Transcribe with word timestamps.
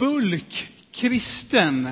Bulkkristen 0.00 1.88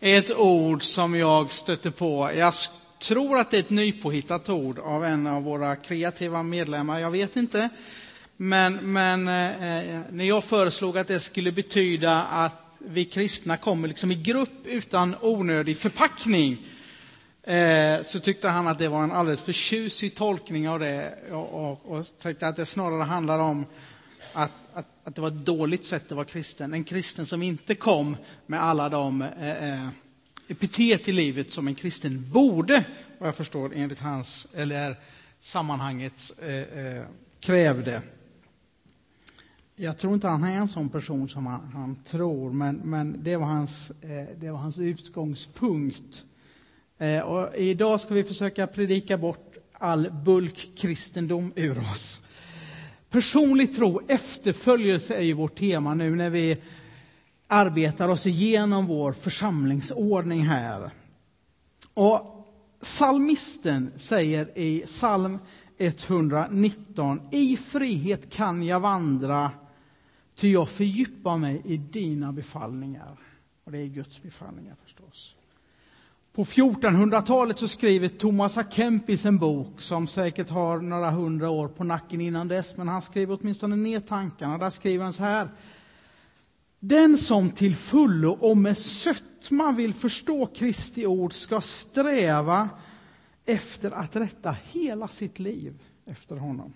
är 0.00 0.18
ett 0.18 0.36
ord 0.36 0.82
som 0.82 1.14
jag 1.14 1.50
stötte 1.50 1.90
på. 1.90 2.30
Jag 2.36 2.54
tror 3.00 3.38
att 3.38 3.50
det 3.50 3.56
är 3.56 3.60
ett 3.60 3.70
nypåhittat 3.70 4.48
ord 4.48 4.78
av 4.78 5.04
en 5.04 5.26
av 5.26 5.42
våra 5.42 5.76
kreativa 5.76 6.42
medlemmar. 6.42 7.00
Jag 7.00 7.10
vet 7.10 7.36
inte. 7.36 7.68
Men, 8.36 8.92
men 8.92 9.28
eh, 9.28 10.00
när 10.10 10.24
jag 10.24 10.44
föreslog 10.44 10.98
att 10.98 11.08
det 11.08 11.20
skulle 11.20 11.52
betyda 11.52 12.22
att 12.22 12.76
vi 12.78 13.04
kristna 13.04 13.56
kommer 13.56 13.88
liksom 13.88 14.12
i 14.12 14.14
grupp 14.14 14.66
utan 14.66 15.16
onödig 15.20 15.76
förpackning 15.76 16.66
eh, 17.42 18.02
så 18.04 18.18
tyckte 18.18 18.48
han 18.48 18.68
att 18.68 18.78
det 18.78 18.88
var 18.88 19.02
en 19.04 19.12
alldeles 19.12 19.42
för 19.42 19.52
tjusig 19.52 20.14
tolkning 20.14 20.68
av 20.68 20.78
det 20.78 21.14
och, 21.30 21.70
och, 21.70 21.92
och 21.92 22.06
tyckte 22.22 22.48
att 22.48 22.56
det 22.56 22.66
snarare 22.66 23.02
handlar 23.02 23.38
om 23.38 23.66
att, 24.32 24.52
att, 24.74 24.86
att, 25.04 25.14
det 25.14 25.20
var 25.20 25.28
ett 25.28 25.46
dåligt 25.46 25.84
sätt 25.84 26.04
att 26.04 26.16
vara 26.16 26.26
kristen. 26.26 26.74
En 26.74 26.84
kristen 26.84 27.26
som 27.26 27.42
inte 27.42 27.74
kom 27.74 28.16
med 28.46 28.62
alla 28.62 28.88
de 28.88 29.22
eh, 29.22 29.72
eh 29.72 29.88
epitet 30.48 31.08
i 31.08 31.12
livet 31.12 31.52
som 31.52 31.68
en 31.68 31.74
kristen 31.74 32.30
borde, 32.32 32.84
vad 33.18 33.28
jag 33.28 33.36
förstår, 33.36 33.72
enligt 33.74 33.98
hans, 33.98 34.46
eller 34.54 34.96
sammanhanget 35.40 36.32
eh, 36.42 36.50
eh, 36.50 37.04
krävde. 37.40 38.02
Jag 39.76 39.98
tror 39.98 40.14
inte 40.14 40.28
han 40.28 40.44
är 40.44 40.56
en 40.56 40.68
sån 40.68 40.88
person 40.88 41.28
som 41.28 41.46
han, 41.46 41.70
han 41.74 41.96
tror, 42.04 42.52
men, 42.52 42.76
men 42.76 43.24
det, 43.24 43.36
var 43.36 43.46
hans, 43.46 43.90
eh, 43.90 44.36
det 44.36 44.50
var 44.50 44.58
hans 44.58 44.78
utgångspunkt. 44.78 46.24
Eh, 46.98 47.20
och 47.20 47.56
idag 47.56 48.00
ska 48.00 48.14
vi 48.14 48.24
försöka 48.24 48.66
predika 48.66 49.18
bort 49.18 49.56
all 49.72 50.10
bulkkristendom 50.10 51.52
ur 51.56 51.78
oss. 51.78 52.21
Personlig 53.12 53.74
tro, 53.74 54.00
efterföljelse 54.08 55.14
är 55.14 55.22
ju 55.22 55.32
vårt 55.32 55.58
tema 55.58 55.94
nu 55.94 56.16
när 56.16 56.30
vi 56.30 56.56
arbetar 57.46 58.08
oss 58.08 58.26
igenom 58.26 58.86
vår 58.86 59.12
församlingsordning 59.12 60.40
här. 60.40 60.90
Och 61.94 62.46
Salmisten 62.80 63.92
säger 63.96 64.58
i 64.58 64.82
psalm 64.86 65.38
119, 65.78 67.20
i 67.32 67.56
frihet 67.56 68.32
kan 68.32 68.62
jag 68.62 68.80
vandra, 68.80 69.50
ty 70.36 70.52
jag 70.52 70.68
fördjupar 70.68 71.36
mig 71.38 71.62
i 71.64 71.76
dina 71.76 72.32
befallningar. 72.32 73.18
Och 73.64 73.72
det 73.72 73.78
är 73.78 73.86
Guds 73.86 74.22
befallningar 74.22 74.76
förstås. 74.82 75.36
På 76.32 76.44
1400-talet 76.44 77.58
så 77.58 77.68
skriver 77.68 78.08
Thomas 78.08 78.58
A. 78.58 78.64
Kempis 78.70 79.24
en 79.24 79.38
bok 79.38 79.80
som 79.80 80.06
säkert 80.06 80.48
har 80.48 80.80
några 80.80 81.10
hundra 81.10 81.50
år 81.50 81.68
på 81.68 81.84
nacken 81.84 82.20
innan 82.20 82.48
dess, 82.48 82.76
men 82.76 82.88
han 82.88 83.02
skriver 83.02 83.38
åtminstone 83.40 83.76
ner 83.76 84.00
tankarna. 84.00 84.58
Där 84.58 84.70
skriver 84.70 85.04
han 85.04 85.12
så 85.12 85.22
här. 85.22 85.48
Den 86.78 87.18
som 87.18 87.50
till 87.50 87.76
fullo 87.76 88.30
och 88.30 88.56
med 88.56 88.78
sötma 88.78 89.72
vill 89.72 89.94
förstå 89.94 90.46
Kristi 90.46 91.06
ord 91.06 91.32
ska 91.32 91.60
sträva 91.60 92.68
efter 93.44 93.90
att 93.90 94.16
rätta 94.16 94.56
hela 94.62 95.08
sitt 95.08 95.38
liv 95.38 95.82
efter 96.06 96.36
honom. 96.36 96.72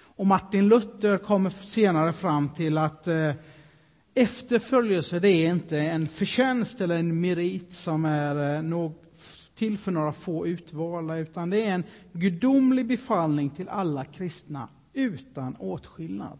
Och 0.00 0.26
Martin 0.26 0.68
Luther 0.68 1.18
kommer 1.18 1.50
senare 1.50 2.12
fram 2.12 2.48
till 2.48 2.78
att 2.78 3.08
eh, 3.08 3.32
efterföljelse 4.18 5.20
det 5.20 5.30
är 5.30 5.50
inte 5.50 5.78
en 5.78 6.08
förtjänst 6.08 6.80
eller 6.80 6.98
en 6.98 7.20
merit 7.20 7.72
som 7.72 8.04
är 8.04 8.54
eh, 8.54 8.90
till 9.54 9.78
för 9.78 9.90
några 9.90 10.12
få 10.12 10.46
utvalda, 10.46 11.16
utan 11.16 11.50
det 11.50 11.64
är 11.64 11.74
en 11.74 11.84
gudomlig 12.12 12.86
befallning 12.86 13.50
till 13.50 13.68
alla 13.68 14.04
kristna 14.04 14.68
utan 14.92 15.56
åtskillnad. 15.56 16.38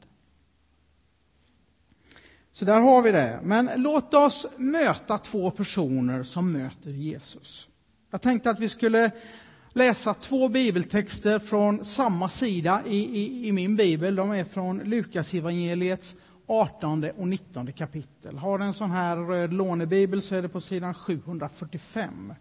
Så 2.53 2.65
där 2.65 2.81
har 2.81 3.03
vi 3.03 3.11
det. 3.11 3.41
Men 3.43 3.71
låt 3.77 4.15
oss 4.15 4.47
möta 4.57 5.19
två 5.19 5.51
personer 5.51 6.23
som 6.23 6.53
möter 6.53 6.91
Jesus. 6.91 7.69
Jag 8.11 8.23
tänkte 8.23 8.51
att 8.51 8.61
vi 8.61 8.69
skulle 8.69 9.11
läsa 9.73 10.15
två 10.15 10.49
bibeltexter 10.49 11.39
från 11.39 11.85
samma 11.85 12.29
sida 12.29 12.83
i, 12.87 12.97
i, 12.97 13.49
i 13.49 13.53
min 13.53 13.77
bibel. 13.77 14.15
De 14.15 14.31
är 14.31 14.45
från 14.45 14.79
Lukas 14.79 15.35
evangeliets 15.35 16.17
18 16.49 17.05
och 17.17 17.29
19 17.29 17.73
kapitel. 17.73 18.39
Har 18.39 18.59
du 18.59 18.65
en 18.65 18.75
sån 18.75 18.91
här 18.91 19.17
röd 19.17 19.53
lånebibel 19.53 20.23
så 20.23 20.35
är 20.35 20.43
det 20.43 20.49
på 20.49 20.61
sidan 20.61 20.95
745. 20.95 22.35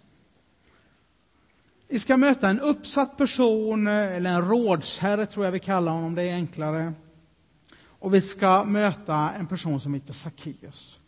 Vi 1.87 1.99
ska 1.99 2.17
möta 2.17 2.49
en 2.49 2.59
uppsatt 2.59 3.17
person, 3.17 3.87
eh, 3.87 3.93
eller 3.93 4.29
en 4.29 4.47
rådsherre 4.49 5.25
tror 5.25 5.45
jag 5.45 5.51
vi 5.51 5.59
kallar 5.59 5.91
honom, 5.91 6.15
det 6.15 6.23
är 6.23 6.33
enklare. 6.33 6.93
Och 7.99 8.13
vi 8.13 8.21
ska 8.21 8.63
möta 8.63 9.31
en 9.31 9.47
person 9.47 9.79
som 9.79 9.93
heter 9.93 10.13
Sackeus. 10.13 10.99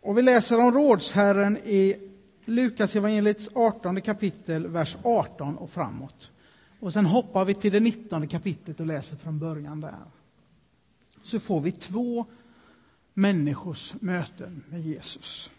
Och 0.00 0.18
vi 0.18 0.22
läser 0.22 0.60
om 0.60 0.72
rådsherren 0.72 1.56
i 1.56 2.10
Lukas 2.44 2.96
evangeliets 2.96 3.50
18 3.54 4.00
kapitel, 4.00 4.66
vers 4.66 4.96
18 5.02 5.56
och 5.56 5.70
framåt. 5.70 6.30
Och 6.80 6.92
sen 6.92 7.06
hoppar 7.06 7.44
vi 7.44 7.54
till 7.54 7.72
det 7.72 7.80
19 7.80 8.28
kapitlet 8.28 8.80
och 8.80 8.86
läser 8.86 9.16
från 9.16 9.38
början 9.38 9.80
där. 9.80 9.94
Så 11.22 11.40
får 11.40 11.60
vi 11.60 11.72
två 11.72 12.26
människors 13.14 13.94
möten 14.00 14.64
med 14.68 14.80
Jesus. 14.80 15.50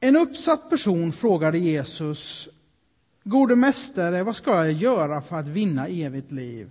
En 0.00 0.16
uppsatt 0.16 0.70
person 0.70 1.12
frågade 1.12 1.58
Jesus, 1.58 2.48
Gode 3.28 3.56
mästare, 3.56 4.22
vad 4.22 4.36
ska 4.36 4.54
jag 4.54 4.72
göra 4.72 5.20
för 5.20 5.36
att 5.36 5.48
vinna 5.48 5.88
evigt 5.88 6.32
liv? 6.32 6.70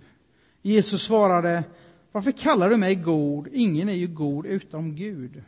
Jesus 0.62 1.02
svarade, 1.02 1.64
varför 2.12 2.32
kallar 2.32 2.70
du 2.70 2.76
mig 2.76 2.94
god? 2.94 3.48
Ingen 3.52 3.88
är 3.88 3.92
ju 3.92 4.06
god 4.06 4.46
utom 4.46 4.96
Gud. 4.96 5.42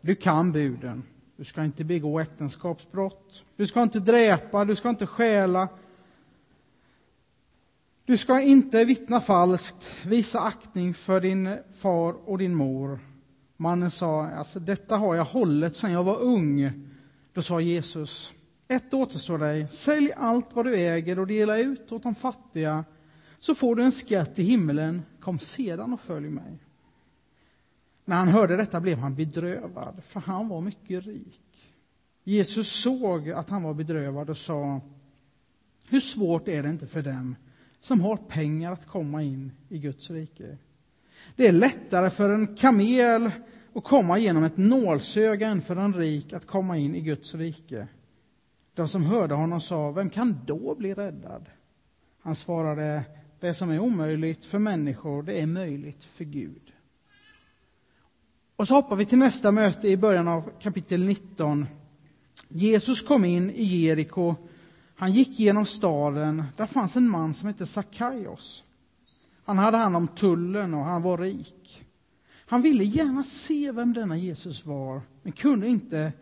Du 0.00 0.14
kan 0.14 0.52
buden. 0.52 1.02
Du 1.36 1.44
ska 1.44 1.64
inte 1.64 1.84
begå 1.84 2.20
äktenskapsbrott. 2.20 3.44
Du 3.56 3.66
ska 3.66 3.82
inte 3.82 4.00
dräpa, 4.00 4.64
du 4.64 4.76
ska 4.76 4.88
inte 4.88 5.06
stjäla. 5.06 5.68
Du 8.06 8.16
ska 8.16 8.40
inte 8.40 8.84
vittna 8.84 9.20
falskt, 9.20 10.04
visa 10.04 10.40
aktning 10.40 10.94
för 10.94 11.20
din 11.20 11.58
far 11.76 12.12
och 12.28 12.38
din 12.38 12.54
mor. 12.54 12.98
Mannen 13.56 13.90
sa, 13.90 14.26
alltså, 14.26 14.60
detta 14.60 14.96
har 14.96 15.14
jag 15.14 15.24
hållit 15.24 15.76
sedan 15.76 15.92
jag 15.92 16.04
var 16.04 16.20
ung. 16.20 16.72
Då 17.32 17.42
sa 17.42 17.60
Jesus, 17.60 18.32
ett 18.68 18.94
återstår 18.94 19.38
dig, 19.38 19.68
sälj 19.70 20.12
allt 20.16 20.54
vad 20.54 20.64
du 20.64 20.74
äger 20.74 21.18
och 21.18 21.26
dela 21.26 21.58
ut 21.58 21.92
åt 21.92 22.02
de 22.02 22.14
fattiga, 22.14 22.84
så 23.38 23.54
får 23.54 23.76
du 23.76 23.82
en 23.82 23.92
skatt 23.92 24.38
i 24.38 24.42
himmelen. 24.42 25.02
Kom 25.20 25.38
sedan 25.38 25.92
och 25.92 26.00
följ 26.00 26.28
mig. 26.28 26.58
När 28.04 28.16
han 28.16 28.28
hörde 28.28 28.56
detta 28.56 28.80
blev 28.80 28.98
han 28.98 29.14
bedrövad, 29.14 30.04
för 30.04 30.20
han 30.20 30.48
var 30.48 30.60
mycket 30.60 31.04
rik. 31.04 31.74
Jesus 32.24 32.82
såg 32.82 33.30
att 33.30 33.50
han 33.50 33.62
var 33.62 33.74
bedrövad 33.74 34.30
och 34.30 34.38
sa, 34.38 34.80
hur 35.88 36.00
svårt 36.00 36.48
är 36.48 36.62
det 36.62 36.68
inte 36.70 36.86
för 36.86 37.02
dem 37.02 37.36
som 37.86 38.00
har 38.00 38.16
pengar 38.16 38.72
att 38.72 38.86
komma 38.86 39.22
in 39.22 39.52
i 39.68 39.78
Guds 39.78 40.10
rike? 40.10 40.58
Det 41.36 41.46
är 41.46 41.52
lättare 41.52 42.10
för 42.10 42.30
en 42.30 42.56
kamel 42.56 43.30
att 43.74 43.84
komma 43.84 44.18
genom 44.18 44.44
ett 44.44 44.56
nålsöga 44.56 45.48
än 45.48 45.62
för 45.62 45.76
en 45.76 45.94
rik 45.94 46.32
att 46.32 46.46
komma 46.46 46.78
in 46.78 46.94
i 46.94 47.00
Guds 47.00 47.34
rike. 47.34 47.88
De 48.74 48.88
som 48.88 49.04
hörde 49.04 49.34
honom 49.34 49.60
sa, 49.60 49.90
vem 49.90 50.10
kan 50.10 50.40
då 50.46 50.74
bli 50.74 50.94
räddad? 50.94 51.46
Han 52.20 52.34
svarade, 52.34 53.02
det 53.40 53.54
som 53.54 53.70
är 53.70 53.78
omöjligt 53.78 54.46
för 54.46 54.58
människor, 54.58 55.22
det 55.22 55.40
är 55.40 55.46
möjligt 55.46 56.04
för 56.04 56.24
Gud. 56.24 56.72
Och 58.56 58.68
så 58.68 58.74
hoppar 58.74 58.96
vi 58.96 59.04
till 59.04 59.18
nästa 59.18 59.50
möte 59.50 59.88
i 59.88 59.96
början 59.96 60.28
av 60.28 60.50
kapitel 60.60 61.04
19. 61.04 61.66
Jesus 62.48 63.02
kom 63.02 63.24
in 63.24 63.50
i 63.50 63.64
Jeriko. 63.64 64.34
Han 64.96 65.12
gick 65.12 65.38
genom 65.38 65.66
staden. 65.66 66.42
Där 66.56 66.66
fanns 66.66 66.96
en 66.96 67.08
man 67.08 67.34
som 67.34 67.48
hette 67.48 67.66
Sackaios. 67.66 68.64
Han 69.44 69.58
hade 69.58 69.76
hand 69.76 69.96
om 69.96 70.08
tullen 70.08 70.74
och 70.74 70.84
han 70.84 71.02
var 71.02 71.18
rik. 71.18 71.86
Han 72.48 72.62
ville 72.62 72.84
gärna 72.84 73.24
se 73.24 73.72
vem 73.72 73.92
denna 73.92 74.16
Jesus 74.16 74.66
var, 74.66 75.00
men 75.22 75.32
kunde 75.32 75.68
inte, 75.68 76.12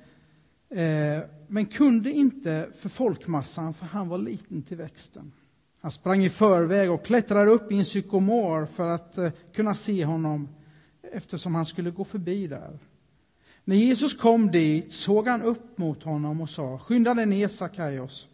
eh, 0.71 1.19
men 1.49 1.67
kunde 1.67 2.13
inte 2.13 2.69
för 2.79 2.89
folkmassan, 2.89 3.75
för 3.75 3.87
han 3.87 4.09
var 4.09 4.19
liten 4.19 4.63
till 4.63 4.77
växten. 4.77 5.33
Han 5.81 5.91
sprang 5.91 6.25
i 6.25 6.31
förväg 6.31 6.91
och 6.91 7.05
klättrade 7.05 7.51
upp 7.51 7.73
i 7.73 7.79
en 7.79 7.85
sykomor 7.85 8.67
för 8.67 8.89
att 8.89 9.19
eh, 9.19 9.31
kunna 9.55 9.75
se 9.75 10.05
honom 10.05 10.49
eftersom 11.13 11.55
han 11.55 11.67
skulle 11.67 11.91
gå 11.91 12.05
förbi 12.05 12.47
där. 12.47 12.79
När 13.65 13.77
Jesus 13.77 14.17
kom 14.17 14.51
dit 14.51 14.93
såg 14.93 15.29
han 15.29 15.43
upp 15.43 15.79
mot 15.79 16.03
honom 16.03 16.41
och 16.41 16.51
sa, 16.51 16.79
skynda 16.79 17.15
dig 17.15 17.27
ner 17.27 17.49
Sackaios. 17.49 18.29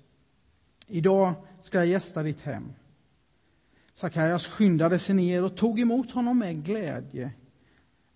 Idag 0.90 1.34
ska 1.62 1.78
jag 1.78 1.86
gästa 1.86 2.22
ditt 2.22 2.42
hem. 2.42 2.72
Sackaios 3.94 4.46
skyndade 4.46 4.98
sig 4.98 5.14
ner 5.14 5.44
och 5.44 5.56
tog 5.56 5.80
emot 5.80 6.10
honom 6.10 6.38
med 6.38 6.64
glädje. 6.64 7.30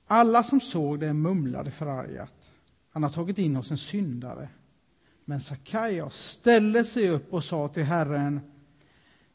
Alla 0.07 0.43
som 0.43 0.61
såg 0.61 1.01
det 1.01 1.13
mumlade 1.13 1.71
förargat. 1.71 2.51
Han 2.91 3.03
har 3.03 3.11
tagit 3.11 3.39
in 3.39 3.57
oss 3.57 3.71
en 3.71 3.79
syndare. 3.79 4.49
Men 5.25 5.41
Sackaios 5.41 6.17
ställde 6.17 6.85
sig 6.85 7.09
upp 7.11 7.33
och 7.33 7.45
sa 7.45 7.69
till 7.69 7.85
Herren, 7.85 8.41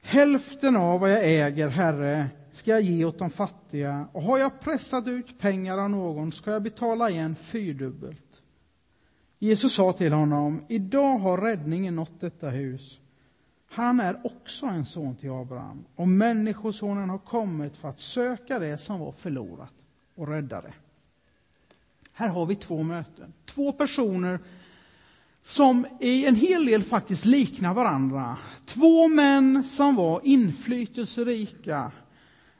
hälften 0.01 0.75
av 0.75 0.99
vad 0.99 1.11
jag 1.11 1.25
äger, 1.25 1.69
Herre, 1.69 2.25
ska 2.51 2.71
jag 2.71 2.81
ge 2.81 3.05
åt 3.05 3.19
de 3.19 3.29
fattiga, 3.29 4.07
och 4.11 4.23
har 4.23 4.37
jag 4.37 4.59
pressat 4.59 5.07
ut 5.07 5.39
pengar 5.39 5.77
av 5.77 5.89
någon 5.89 6.31
ska 6.31 6.51
jag 6.51 6.63
betala 6.63 7.09
igen 7.09 7.35
fyrdubbelt. 7.35 8.41
Jesus 9.39 9.73
sa 9.73 9.93
till 9.93 10.13
honom, 10.13 10.65
idag 10.67 11.19
har 11.19 11.37
räddningen 11.37 11.95
nått 11.95 12.19
detta 12.19 12.49
hus. 12.49 12.98
Han 13.71 13.99
är 13.99 14.21
också 14.23 14.65
en 14.65 14.85
son 14.85 15.15
till 15.15 15.31
Abraham, 15.31 15.85
och 15.95 16.07
Människosonen 16.07 17.09
har 17.09 17.17
kommit 17.17 17.77
för 17.77 17.89
att 17.89 17.99
söka 17.99 18.59
det 18.59 18.77
som 18.77 18.99
var 18.99 19.11
förlorat 19.11 19.73
och 20.15 20.27
rädda 20.27 20.61
det. 20.61 20.73
Här 22.13 22.27
har 22.27 22.45
vi 22.45 22.55
två 22.55 22.83
möten. 22.83 23.33
Två 23.45 23.71
personer 23.71 24.39
som 25.43 25.85
i 25.99 26.25
en 26.25 26.35
hel 26.35 26.65
del 26.65 26.83
faktiskt 26.83 27.25
liknar 27.25 27.73
varandra. 27.73 28.37
Två 28.65 29.07
män 29.07 29.63
som 29.63 29.95
var 29.95 30.21
inflytelserika. 30.23 31.91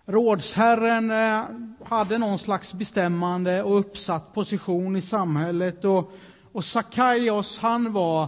Rådsherren 0.05 1.11
eh, 1.11 1.43
hade 1.87 2.17
någon 2.17 2.39
slags 2.39 2.73
bestämmande 2.73 3.63
och 3.63 3.79
uppsatt 3.79 4.33
position 4.33 4.95
i 4.95 5.01
samhället. 5.01 5.85
Och, 5.85 6.11
och 6.51 6.65
Sakaios, 6.65 7.57
han 7.57 7.93
var 7.93 8.27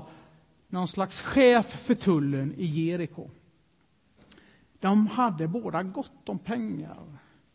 någon 0.72 0.88
slags 0.88 1.22
chef 1.22 1.66
för 1.66 1.94
tullen 1.94 2.54
i 2.58 2.66
Jeriko. 2.66 3.30
De 4.80 5.08
hade 5.08 5.48
båda 5.48 5.84
gott 5.84 6.30
om 6.30 6.40
pengar. 6.40 6.98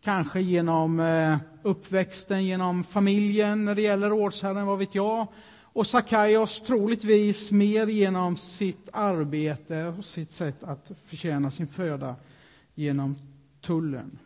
Kanske 0.00 0.40
genom 0.40 1.00
eh, 1.00 1.38
uppväxten, 1.62 2.44
genom 2.44 2.84
familjen 2.84 3.64
när 3.64 3.74
det 3.74 3.82
gäller 3.82 4.10
rådsherren, 4.10 4.66
vad 4.66 4.78
vet 4.78 4.94
jag. 4.94 5.26
Och 5.62 5.86
Sakaios 5.86 6.60
troligtvis 6.60 7.50
mer 7.50 7.86
genom 7.86 8.36
sitt 8.36 8.88
arbete 8.92 9.84
och 9.84 10.04
sitt 10.04 10.32
sätt 10.32 10.64
att 10.64 10.92
förtjäna 11.04 11.50
sin 11.50 11.66
föda 11.66 12.16
genom 12.74 13.16
tullen. 13.60 14.18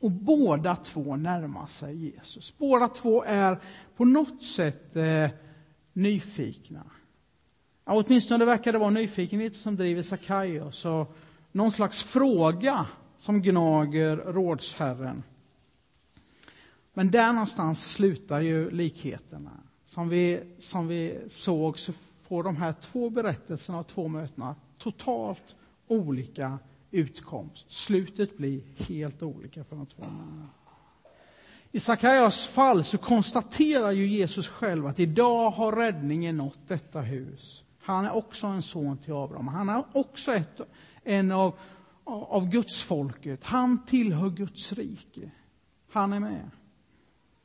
Och 0.00 0.10
båda 0.10 0.76
två 0.76 1.16
närmar 1.16 1.66
sig 1.66 1.96
Jesus. 1.96 2.54
Båda 2.58 2.88
två 2.88 3.24
är 3.24 3.58
på 3.96 4.04
något 4.04 4.42
sätt 4.42 4.96
eh, 4.96 5.30
nyfikna. 5.92 6.82
Ja, 7.88 7.92
åtminstone 7.92 8.44
verkar 8.44 8.72
det 8.72 8.78
vara 8.78 8.90
nyfikenhet 8.90 9.56
som 9.56 9.76
driver 9.76 10.02
Sakaios 10.02 10.84
och 10.84 11.16
någon 11.52 11.70
slags 11.70 12.02
fråga 12.02 12.86
som 13.18 13.42
gnager 13.42 14.16
rådsherren. 14.16 15.22
Men 16.94 17.10
där 17.10 17.32
någonstans 17.32 17.92
slutar 17.92 18.40
ju 18.40 18.70
likheterna. 18.70 19.50
Som 19.84 20.08
vi, 20.08 20.40
som 20.58 20.88
vi 20.88 21.18
såg 21.28 21.78
så 21.78 21.92
får 22.22 22.42
de 22.42 22.56
här 22.56 22.72
två 22.72 23.10
berättelserna 23.10 23.78
och 23.78 23.86
två 23.86 24.08
mötena 24.08 24.54
totalt 24.78 25.56
olika 25.86 26.58
utkomst. 26.90 27.72
Slutet 27.72 28.36
blir 28.36 28.60
helt 28.76 29.22
olika 29.22 29.64
för 29.64 29.76
de 29.76 29.86
två 29.86 30.02
männen. 30.02 30.48
I 31.72 31.80
Sakaios 31.80 32.46
fall 32.46 32.84
så 32.84 32.98
konstaterar 32.98 33.90
ju 33.90 34.06
Jesus 34.06 34.48
själv 34.48 34.86
att 34.86 35.00
idag 35.00 35.50
har 35.50 35.72
räddningen 35.72 36.36
nått 36.36 36.68
detta 36.68 37.00
hus. 37.00 37.62
Han 37.86 38.04
är 38.04 38.16
också 38.16 38.46
en 38.46 38.62
son 38.62 38.98
till 38.98 39.12
Abraham. 39.12 39.48
Han 39.48 39.68
är 39.68 39.84
också 39.92 40.34
ett, 40.34 40.60
en 41.04 41.32
av, 41.32 41.54
av 42.04 42.48
Guds 42.48 42.82
folket. 42.82 43.44
Han 43.44 43.84
tillhör 43.84 44.30
Guds 44.30 44.72
rike. 44.72 45.30
Han 45.92 46.12
är 46.12 46.20
med. 46.20 46.50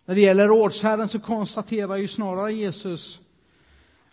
När 0.05 0.15
det 0.15 0.21
gäller 0.21 0.47
rådsherren 0.47 1.07
så 1.07 1.19
konstaterar 1.19 1.95
ju 1.95 2.07
snarare 2.07 2.53
Jesus 2.53 3.19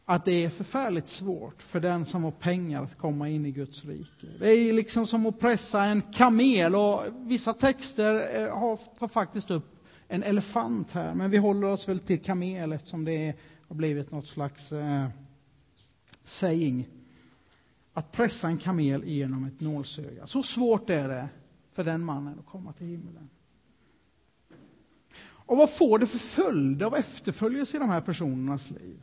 att 0.04 0.24
det 0.24 0.44
är 0.44 0.50
förfärligt 0.50 1.08
svårt 1.08 1.62
för 1.62 1.80
den 1.80 2.06
som 2.06 2.24
har 2.24 2.30
pengar 2.30 2.82
att 2.82 2.98
komma 2.98 3.28
in 3.28 3.46
i 3.46 3.50
Guds 3.50 3.84
rike. 3.84 4.26
Det 4.38 4.50
är 4.50 4.72
liksom 4.72 5.06
som 5.06 5.26
att 5.26 5.40
pressa 5.40 5.84
en 5.84 6.02
kamel 6.02 6.74
och 6.74 7.02
vissa 7.16 7.52
texter 7.52 8.40
eh, 8.42 8.58
har, 8.58 8.98
tar 8.98 9.08
faktiskt 9.08 9.50
upp 9.50 9.84
en 10.08 10.22
elefant 10.22 10.92
här, 10.92 11.14
men 11.14 11.30
vi 11.30 11.38
håller 11.38 11.66
oss 11.66 11.88
väl 11.88 11.98
till 11.98 12.22
kamel 12.22 12.72
eftersom 12.72 13.04
det 13.04 13.34
har 13.68 13.76
blivit 13.76 14.10
något 14.10 14.26
slags 14.26 14.72
eh, 14.72 15.06
saying. 16.28 16.88
Att 17.92 18.12
pressa 18.12 18.48
en 18.48 18.58
kamel 18.58 19.04
genom 19.04 19.44
ett 19.44 19.60
nålsöga. 19.60 20.26
Så 20.26 20.42
svårt 20.42 20.90
är 20.90 21.08
det 21.08 21.28
för 21.72 21.84
den 21.84 22.04
mannen 22.04 22.38
att 22.38 22.46
komma 22.46 22.72
till 22.72 22.86
himlen. 22.86 23.30
Och 25.20 25.56
vad 25.56 25.70
får 25.70 25.98
det 25.98 26.06
för 26.06 26.18
följder 26.18 26.86
av 26.86 26.96
efterföljelse 26.96 27.76
i 27.76 27.80
de 27.80 27.88
här 27.88 28.00
personernas 28.00 28.70
liv? 28.70 29.02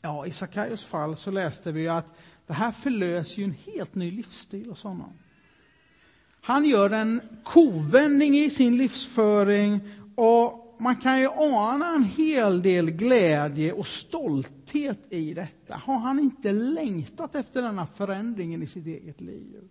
Ja, 0.00 0.26
i 0.26 0.30
Sakaios 0.30 0.84
fall 0.84 1.16
så 1.16 1.30
läste 1.30 1.72
vi 1.72 1.88
att 1.88 2.06
det 2.46 2.52
här 2.52 2.70
förlöser 2.70 3.38
ju 3.38 3.44
en 3.44 3.56
helt 3.74 3.94
ny 3.94 4.10
livsstil 4.10 4.68
hos 4.68 4.82
honom. 4.82 5.12
Han 6.40 6.64
gör 6.64 6.90
en 6.90 7.20
kovändning 7.44 8.34
i 8.34 8.50
sin 8.50 8.76
livsföring 8.76 9.80
och 10.16 10.65
man 10.78 10.96
kan 10.96 11.20
ju 11.20 11.28
ana 11.28 11.94
en 11.94 12.04
hel 12.04 12.62
del 12.62 12.90
glädje 12.90 13.72
och 13.72 13.86
stolthet 13.86 14.98
i 15.10 15.34
detta. 15.34 15.76
Har 15.76 15.98
han 15.98 16.18
inte 16.18 16.52
längtat 16.52 17.34
efter 17.34 17.62
denna 17.62 17.86
förändringen 17.86 18.62
i 18.62 18.66
sitt 18.66 18.86
eget 18.86 19.20
liv? 19.20 19.68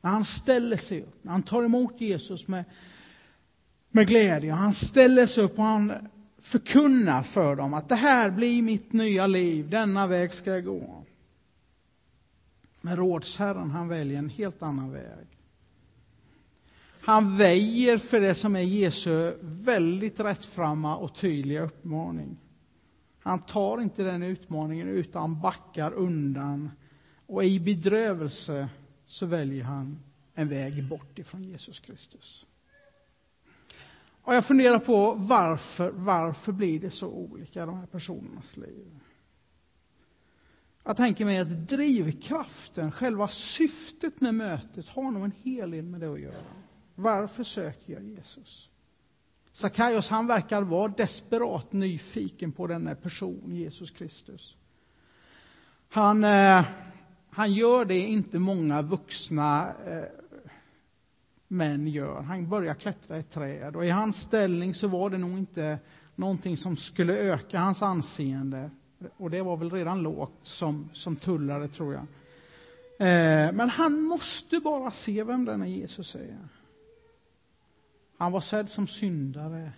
När 0.00 0.10
han 0.10 0.24
ställer 0.24 0.76
sig 0.76 1.02
upp, 1.02 1.24
när 1.24 1.32
han 1.32 1.42
tar 1.42 1.62
emot 1.62 2.00
Jesus 2.00 2.48
med, 2.48 2.64
med 3.90 4.08
glädje, 4.08 4.52
han 4.52 4.72
ställer 4.72 5.26
sig 5.26 5.44
upp 5.44 5.58
och 5.58 5.64
han 5.64 5.92
förkunnar 6.42 7.22
för 7.22 7.56
dem 7.56 7.74
att 7.74 7.88
det 7.88 7.94
här 7.94 8.30
blir 8.30 8.62
mitt 8.62 8.92
nya 8.92 9.26
liv, 9.26 9.70
denna 9.70 10.06
väg 10.06 10.32
ska 10.32 10.50
jag 10.50 10.64
gå. 10.64 11.04
Men 12.80 12.96
rådsherren 12.96 13.70
han 13.70 13.88
väljer 13.88 14.18
en 14.18 14.28
helt 14.28 14.62
annan 14.62 14.92
väg. 14.92 15.33
Han 17.04 17.36
väjer 17.36 17.98
för 17.98 18.20
det 18.20 18.34
som 18.34 18.56
är 18.56 18.60
Jesu 18.60 19.34
väldigt 19.40 20.20
rättframma 20.20 20.96
och 20.96 21.14
tydliga 21.14 21.62
uppmaning. 21.62 22.36
Han 23.18 23.38
tar 23.38 23.80
inte 23.80 24.04
den 24.04 24.22
utmaningen 24.22 24.88
utan 24.88 25.40
backar 25.40 25.92
undan. 25.92 26.70
Och 27.26 27.44
i 27.44 27.60
bedrövelse 27.60 28.68
så 29.06 29.26
väljer 29.26 29.64
han 29.64 29.98
en 30.34 30.48
väg 30.48 30.88
bort 30.88 31.18
ifrån 31.18 31.44
Jesus 31.44 31.80
Kristus. 31.80 32.46
Och 34.22 34.34
jag 34.34 34.44
funderar 34.44 34.78
på 34.78 35.14
varför, 35.14 35.90
varför 35.90 36.52
blir 36.52 36.80
det 36.80 36.90
så 36.90 37.08
olika 37.08 37.62
i 37.62 37.66
de 37.66 37.78
här 37.78 37.86
personernas 37.86 38.56
liv? 38.56 38.98
Jag 40.84 40.96
tänker 40.96 41.24
mig 41.24 41.38
att 41.38 41.68
drivkraften, 41.68 42.92
själva 42.92 43.28
syftet 43.28 44.20
med 44.20 44.34
mötet, 44.34 44.88
har 44.88 45.10
nog 45.10 45.24
en 45.24 45.32
hel 45.42 45.70
del 45.70 45.84
med 45.84 46.00
det 46.00 46.12
att 46.12 46.20
göra. 46.20 46.63
Varför 46.94 47.44
söker 47.44 47.92
jag 47.92 48.02
Jesus? 48.02 48.68
Sakaios 49.52 50.08
han 50.08 50.26
verkar 50.26 50.62
vara 50.62 50.88
desperat 50.88 51.72
nyfiken 51.72 52.52
på 52.52 52.66
denna 52.66 52.94
person, 52.94 53.56
Jesus 53.56 53.90
Kristus. 53.90 54.56
Han, 55.88 56.24
eh, 56.24 56.64
han 57.30 57.52
gör 57.52 57.84
det 57.84 57.98
inte 57.98 58.38
många 58.38 58.82
vuxna 58.82 59.74
eh, 59.86 60.04
män 61.48 61.86
gör. 61.86 62.22
Han 62.22 62.48
börjar 62.48 62.74
klättra 62.74 63.18
i 63.18 63.22
träd 63.22 63.76
och 63.76 63.86
i 63.86 63.90
hans 63.90 64.20
ställning 64.20 64.74
så 64.74 64.88
var 64.88 65.10
det 65.10 65.18
nog 65.18 65.38
inte 65.38 65.78
någonting 66.14 66.56
som 66.56 66.76
skulle 66.76 67.16
öka 67.16 67.58
hans 67.58 67.82
anseende. 67.82 68.70
Och 69.16 69.30
det 69.30 69.42
var 69.42 69.56
väl 69.56 69.70
redan 69.70 70.02
lågt 70.02 70.38
som, 70.42 70.90
som 70.92 71.16
tullare, 71.16 71.68
tror 71.68 71.92
jag. 71.94 72.02
Eh, 72.98 73.52
men 73.52 73.70
han 73.70 74.00
måste 74.00 74.60
bara 74.60 74.90
se 74.90 75.24
vem 75.24 75.44
denna 75.44 75.68
Jesus 75.68 76.14
är. 76.14 76.38
Han 78.24 78.32
var 78.32 78.40
sedd 78.40 78.70
som 78.70 78.86
syndare, 78.86 79.72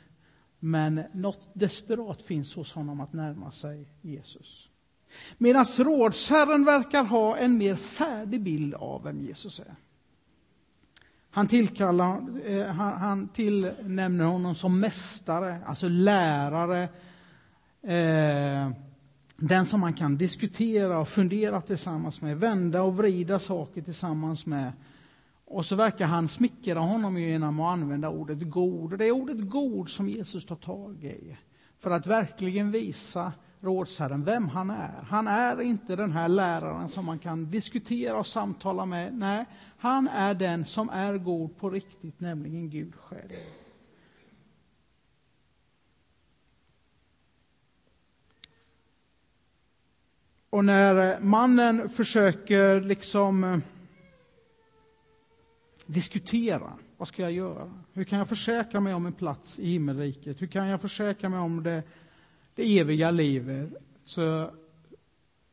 men 0.59 1.03
något 1.13 1.49
desperat 1.53 2.23
finns 2.23 2.55
hos 2.55 2.73
honom 2.73 3.01
att 3.01 3.13
närma 3.13 3.51
sig 3.51 3.89
Jesus. 4.03 4.69
Medan 5.39 5.65
rådsherren 5.65 6.65
verkar 6.65 7.05
ha 7.05 7.37
en 7.37 7.59
mer 7.59 7.77
färdig 7.77 8.43
bild 8.43 8.75
av 8.75 9.03
vem 9.03 9.21
Jesus 9.21 9.61
är. 9.61 9.75
Han, 11.31 11.47
tillkallar, 11.47 12.47
eh, 12.47 12.67
han, 12.67 13.01
han 13.01 13.29
tillnämner 13.29 14.25
honom 14.25 14.55
som 14.55 14.81
mästare, 14.81 15.59
alltså 15.67 15.89
lärare. 15.89 16.83
Eh, 17.83 18.71
den 19.37 19.67
som 19.67 19.81
man 19.81 19.95
kan 19.95 20.17
diskutera 20.17 20.99
och 20.99 21.09
fundera 21.09 21.61
tillsammans 21.61 22.21
med, 22.21 22.39
vända 22.39 22.83
och 22.83 22.97
vrida 22.97 23.39
saker 23.39 23.83
tillsammans 23.83 24.47
med. 24.47 24.73
Och 25.47 25.67
så 25.67 25.77
verkar 25.77 26.07
han 26.07 26.29
smickra 26.29 26.81
honom 26.81 27.19
genom 27.19 27.61
att 27.61 27.73
använda 27.73 28.09
ordet 28.09 28.51
god. 28.51 28.99
det 28.99 29.07
är 29.07 29.11
ordet 29.11 29.49
god 29.49 29.91
som 29.91 30.09
Jesus 30.09 30.47
tar 30.47 30.57
tag 30.57 31.05
i. 31.05 31.37
För 31.77 31.91
att 31.91 32.07
verkligen 32.07 32.71
visa 32.71 33.33
rådsherren 33.61 34.25
vem 34.25 34.49
han 34.49 34.71
är. 34.71 35.03
Han 35.09 35.27
är 35.27 35.61
inte 35.61 35.97
den 35.97 36.13
här 36.13 36.29
läraren 36.29 36.89
som 36.89 37.05
man 37.05 37.19
kan 37.19 37.51
diskutera 37.51 38.19
och 38.19 38.27
samtala 38.27 38.87
med. 38.87 39.15
Nej, 39.15 39.45
han 39.79 40.09
är 40.09 40.35
den 40.35 40.65
som 40.65 40.89
är 40.89 41.19
god 41.19 41.57
på 41.57 41.71
riktigt, 41.71 42.21
nämligen 42.21 42.71
Gud 42.71 42.95
själv. 42.95 43.31
Och 50.51 50.65
när 50.65 51.21
mannen 51.21 51.89
försöker 51.89 52.81
liksom 52.81 53.63
diskutera 55.87 56.73
Vad 56.97 57.09
ska 57.09 57.23
jag 57.23 57.33
göra? 57.33 57.73
Hur 57.93 58.05
kan 58.05 58.19
jag 58.19 58.29
försäkra 58.29 58.81
mig 58.81 58.95
om 58.95 59.07
en 59.07 59.13
plats 59.13 59.59
i 59.59 59.71
himmelriket? 59.71 60.43
Hur 60.43 60.47
kan 60.47 60.67
jag 60.67 60.81
försäkra 60.81 61.29
mig 61.29 61.39
om 61.39 61.63
det, 61.63 61.83
det 62.55 62.79
eviga 62.79 63.11
livet? 63.11 63.73
Så, 64.05 64.51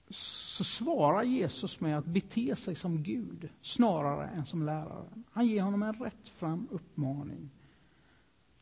så 0.10 0.64
svarar 0.64 1.24
Jesus 1.24 1.80
med 1.80 1.98
att 1.98 2.06
bete 2.06 2.56
sig 2.56 2.76
som 2.76 3.04
Gud 3.04 3.50
snarare 3.62 4.28
än 4.28 4.46
som 4.46 4.64
lärare. 4.64 5.10
Han 5.32 5.48
ger 5.48 5.62
honom 5.62 5.84
en 5.84 5.94
rättfram 5.94 6.68
uppmaning. 6.72 7.50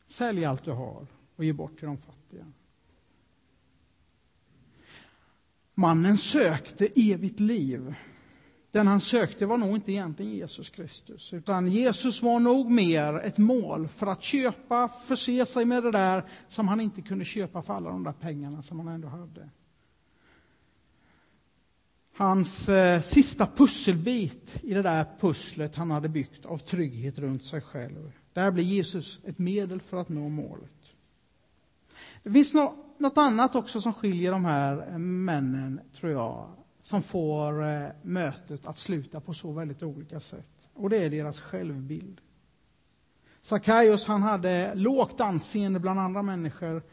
Sälj 0.06 0.46
allt 0.46 0.66
du 0.66 0.72
har 0.72 1.08
och 1.36 1.44
ge 1.44 1.54
bort 1.54 1.80
till 1.80 1.88
de 1.88 1.98
fattiga. 1.98 2.46
Mannen 5.74 6.18
sökte 6.18 6.88
evigt 6.96 7.40
liv. 7.40 7.96
Den 8.72 8.88
han 8.88 9.02
sökte 9.02 9.46
var 9.46 9.58
nog 9.58 9.76
inte 9.76 9.92
egentligen 9.92 10.32
Jesus 10.32 10.70
Kristus, 10.70 11.34
utan 11.34 11.68
Jesus 11.68 12.22
var 12.22 12.40
nog 12.40 12.72
mer 12.72 13.20
ett 13.20 13.38
mål 13.38 13.88
för 13.88 14.08
att 14.08 14.24
köpa, 14.24 14.88
förse 14.88 15.46
sig 15.46 15.66
med 15.66 15.84
det 15.84 15.92
där 15.92 16.26
som 16.50 16.68
han 16.68 16.82
inte 16.82 17.02
kunde 17.02 17.26
köpa 17.26 17.62
för 17.62 17.74
alla 17.74 17.90
de 17.90 18.04
där 18.04 18.14
pengarna 18.14 18.62
som 18.62 18.80
han 18.80 18.88
ändå 18.88 19.08
hade. 19.08 19.50
Hans 22.16 22.70
eh, 22.70 23.02
sista 23.02 23.46
pusselbit 23.46 24.60
i 24.64 24.74
det 24.74 24.82
där 24.82 25.06
pusslet 25.20 25.76
han 25.76 25.92
hade 25.92 26.10
byggt 26.10 26.46
av 26.46 26.58
trygghet 26.58 27.18
runt 27.18 27.46
sig 27.46 27.62
själv. 27.62 28.12
Där 28.34 28.52
blir 28.52 28.64
Jesus 28.64 29.20
ett 29.24 29.40
medel 29.40 29.82
för 29.82 29.98
att 29.98 30.10
nå 30.10 30.30
målet. 30.30 30.72
Det 32.24 32.32
finns 32.32 32.54
något 32.98 33.18
annat 33.18 33.56
också 33.56 33.82
som 33.82 33.94
skiljer 33.94 34.32
de 34.32 34.46
här 34.46 34.88
eh, 34.92 34.98
männen, 34.98 35.80
tror 35.94 36.12
jag, 36.12 36.50
som 36.84 37.04
får 37.04 37.64
eh, 37.64 37.88
mötet 38.02 38.66
att 38.66 38.80
sluta 38.80 39.20
på 39.20 39.34
så 39.34 39.52
väldigt 39.52 39.84
olika 39.84 40.20
sätt. 40.20 40.70
Och 40.74 40.90
det 40.90 40.98
är 40.98 41.10
deras 41.10 41.40
självbild. 41.40 42.22
Sackaios 43.42 44.06
han 44.06 44.24
hade 44.24 44.76
lågt 44.76 45.22
anseende 45.22 45.80
bland 45.80 46.00
andra 46.00 46.22
människor, 46.22 46.84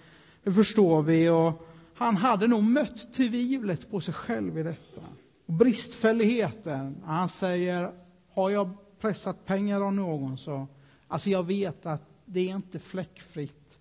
det 0.42 0.52
förstår 0.52 1.02
vi. 1.02 1.28
Och 1.28 1.68
han 1.94 2.16
hade 2.16 2.46
nog 2.46 2.62
mött 2.62 3.14
tvivlet 3.14 3.90
på 3.90 4.00
sig 4.00 4.14
själv 4.14 4.58
i 4.58 4.62
detta. 4.62 5.00
Och 5.46 5.52
bristfälligheten. 5.52 7.02
Han 7.04 7.28
säger, 7.28 7.92
har 8.34 8.50
jag 8.50 8.76
pressat 9.00 9.44
pengar 9.44 9.80
av 9.80 9.92
någon 9.92 10.38
så, 10.38 10.66
alltså 11.08 11.30
jag 11.30 11.42
vet 11.42 11.86
att 11.86 12.02
det 12.24 12.40
är 12.40 12.54
inte 12.54 12.78
fläckfritt. 12.78 13.78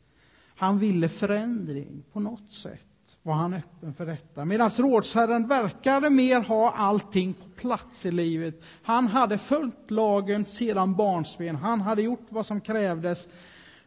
Han 0.56 0.80
ville 0.80 1.10
förändring 1.10 2.04
på 2.12 2.20
något 2.20 2.52
sätt 2.52 2.87
var 3.28 3.34
han 3.34 3.54
öppen 3.54 3.94
för 3.94 4.06
detta. 4.06 4.46
Medan 4.46 4.70
rådsherren 4.70 5.48
verkade 5.48 6.10
mer 6.10 6.42
ha 6.42 6.72
allting 6.72 7.34
på 7.34 7.50
plats 7.50 8.06
i 8.06 8.12
livet. 8.12 8.62
Han 8.82 9.08
hade 9.08 9.38
följt 9.38 9.92
lagen 9.92 10.46
sedan 10.46 10.96
barnsben. 10.96 11.56
Han 11.56 11.82
hade 11.82 12.02
gjort 12.02 12.26
vad 12.30 12.46
som 12.46 12.62
krävdes. 12.62 13.28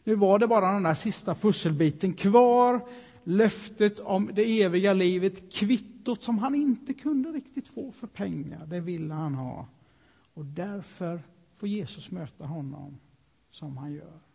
Nu 0.05 0.15
var 0.15 0.39
det 0.39 0.47
bara 0.47 0.73
den 0.73 0.83
där 0.83 0.95
sista 0.95 1.35
pusselbiten 1.35 2.13
kvar. 2.13 2.81
Löftet 3.25 4.01
om 4.01 4.31
det 4.35 4.63
eviga 4.63 4.93
livet, 4.93 5.53
kvittot 5.53 6.23
som 6.23 6.39
han 6.39 6.55
inte 6.55 6.95
kunde 6.95 7.29
riktigt 7.31 7.69
få 7.69 7.93
för 7.93 8.07
pengar, 8.07 8.67
det 8.67 8.81
ville 8.81 9.15
han 9.15 9.35
ha. 9.35 9.67
Och 10.35 10.45
därför 10.45 11.23
får 11.57 11.69
Jesus 11.69 12.11
möta 12.11 12.45
honom 12.45 12.99
som 13.51 13.77
han 13.77 13.93
gör. 13.93 14.30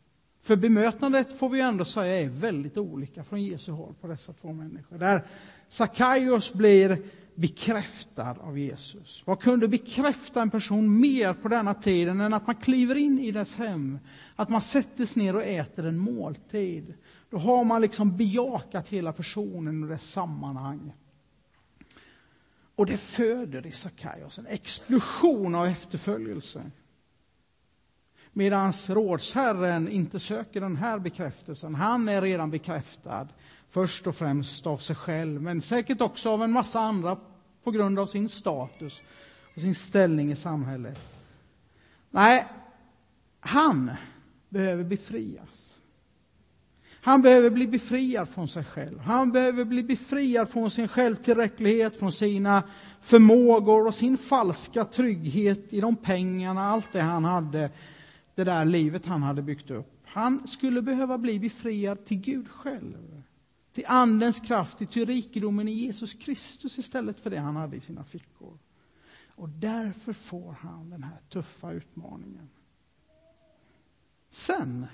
För 0.46 0.56
bemötandet 0.56 1.40
får 1.40 1.50
vi 1.50 1.62
ändå 1.62 1.86
säga 1.86 2.22
är 2.22 2.30
väldigt 2.30 2.78
olika 2.78 3.24
från 3.24 3.44
Jesu 3.44 3.72
håll 3.72 3.94
på 4.02 4.08
dessa 4.08 4.34
två 4.34 4.54
människor. 4.54 4.98
Där 4.98 5.24
Sackaios 5.68 6.54
blir 6.54 7.04
bekräftad 7.36 8.36
av 8.42 8.60
Jesus. 8.60 9.24
Vad 9.26 9.40
kunde 9.40 9.68
bekräfta 9.68 10.42
en 10.42 10.50
person 10.50 11.00
mer 11.00 11.34
på 11.34 11.48
denna 11.48 11.74
tiden 11.74 12.22
än 12.22 12.34
att 12.34 12.48
man 12.48 12.56
kliver 12.56 12.96
in 12.96 13.20
i 13.20 13.32
dess 13.32 13.56
hem, 13.56 14.00
att 14.36 14.50
man 14.50 14.62
sätter 14.62 15.06
sig 15.06 15.24
ner 15.24 15.36
och 15.36 15.44
äter 15.44 15.86
en 15.86 15.98
måltid. 15.98 16.94
Då 17.30 17.38
har 17.38 17.64
man 17.64 17.82
liksom 17.82 18.18
bejakat 18.18 18.90
hela 18.90 19.14
personen 19.14 19.84
och 19.84 19.90
dess 19.90 20.12
sammanhang. 20.12 20.94
Och 22.76 22.86
det 22.86 22.98
föder 22.98 23.66
i 23.66 23.72
Sackaios 23.72 24.40
en 24.40 24.48
explosion 24.48 25.56
av 25.56 25.66
efterföljelse. 25.66 26.72
Medan 28.38 28.74
rådsherren 28.88 29.90
inte 29.90 30.20
söker 30.20 30.62
den 30.62 30.76
här 30.76 31.00
bekräftelsen. 31.00 31.76
Han 31.76 32.10
är 32.10 32.22
redan 32.22 32.52
bekräftad, 32.52 33.28
först 33.70 34.08
och 34.08 34.16
främst 34.16 34.68
av 34.68 34.78
sig 34.78 34.96
själv, 34.96 35.42
men 35.42 35.62
säkert 35.62 36.02
också 36.02 36.30
av 36.30 36.44
en 36.44 36.52
massa 36.52 36.80
andra 36.80 37.18
på 37.64 37.72
grund 37.72 38.00
av 38.00 38.06
sin 38.06 38.30
status 38.30 39.02
och 39.56 39.62
sin 39.62 39.76
ställning 39.76 40.32
i 40.32 40.36
samhället. 40.36 41.00
Nej, 42.10 42.46
han 43.40 43.92
behöver 44.50 44.84
befrias. 44.84 45.80
Han 47.02 47.22
behöver 47.22 47.50
bli 47.50 47.68
befriad 47.68 48.30
från 48.30 48.48
sig 48.48 48.64
själv. 48.64 49.00
Han 49.00 49.32
behöver 49.32 49.66
bli 49.66 49.84
befriad 49.84 50.50
från 50.50 50.72
sin 50.72 50.88
självtillräcklighet, 50.88 52.00
från 52.00 52.12
sina 52.12 52.64
förmågor 53.02 53.88
och 53.88 53.96
sin 53.96 54.18
falska 54.18 54.84
trygghet 54.84 55.74
i 55.74 55.82
de 55.82 55.96
pengarna, 55.96 56.62
allt 56.62 56.94
det 56.94 57.02
han 57.02 57.24
hade 57.26 57.70
det 58.36 58.44
där 58.44 58.66
livet 58.66 59.06
han 59.06 59.24
hade 59.24 59.42
byggt 59.42 59.72
upp. 59.72 60.02
Han 60.04 60.48
skulle 60.48 60.82
behöva 60.82 61.18
bli 61.18 61.40
befriad 61.40 62.06
till 62.06 62.18
Gud 62.18 62.50
själv. 62.50 63.22
Till 63.72 63.86
Andens 63.88 64.40
kraft, 64.40 64.78
till 64.78 65.06
rikedomen 65.06 65.68
i 65.68 65.72
Jesus 65.72 66.14
Kristus 66.14 66.78
istället 66.78 67.20
för 67.20 67.30
det 67.30 67.38
han 67.38 67.56
hade 67.56 67.78
i 67.78 67.82
sina 67.82 68.04
fickor. 68.04 68.60
Och 69.28 69.50
därför 69.50 70.14
får 70.14 70.52
han 70.52 70.90
den 70.90 71.04
här 71.04 71.18
tuffa 71.30 71.72
utmaningen. 71.72 72.50
Sen, 74.30 74.86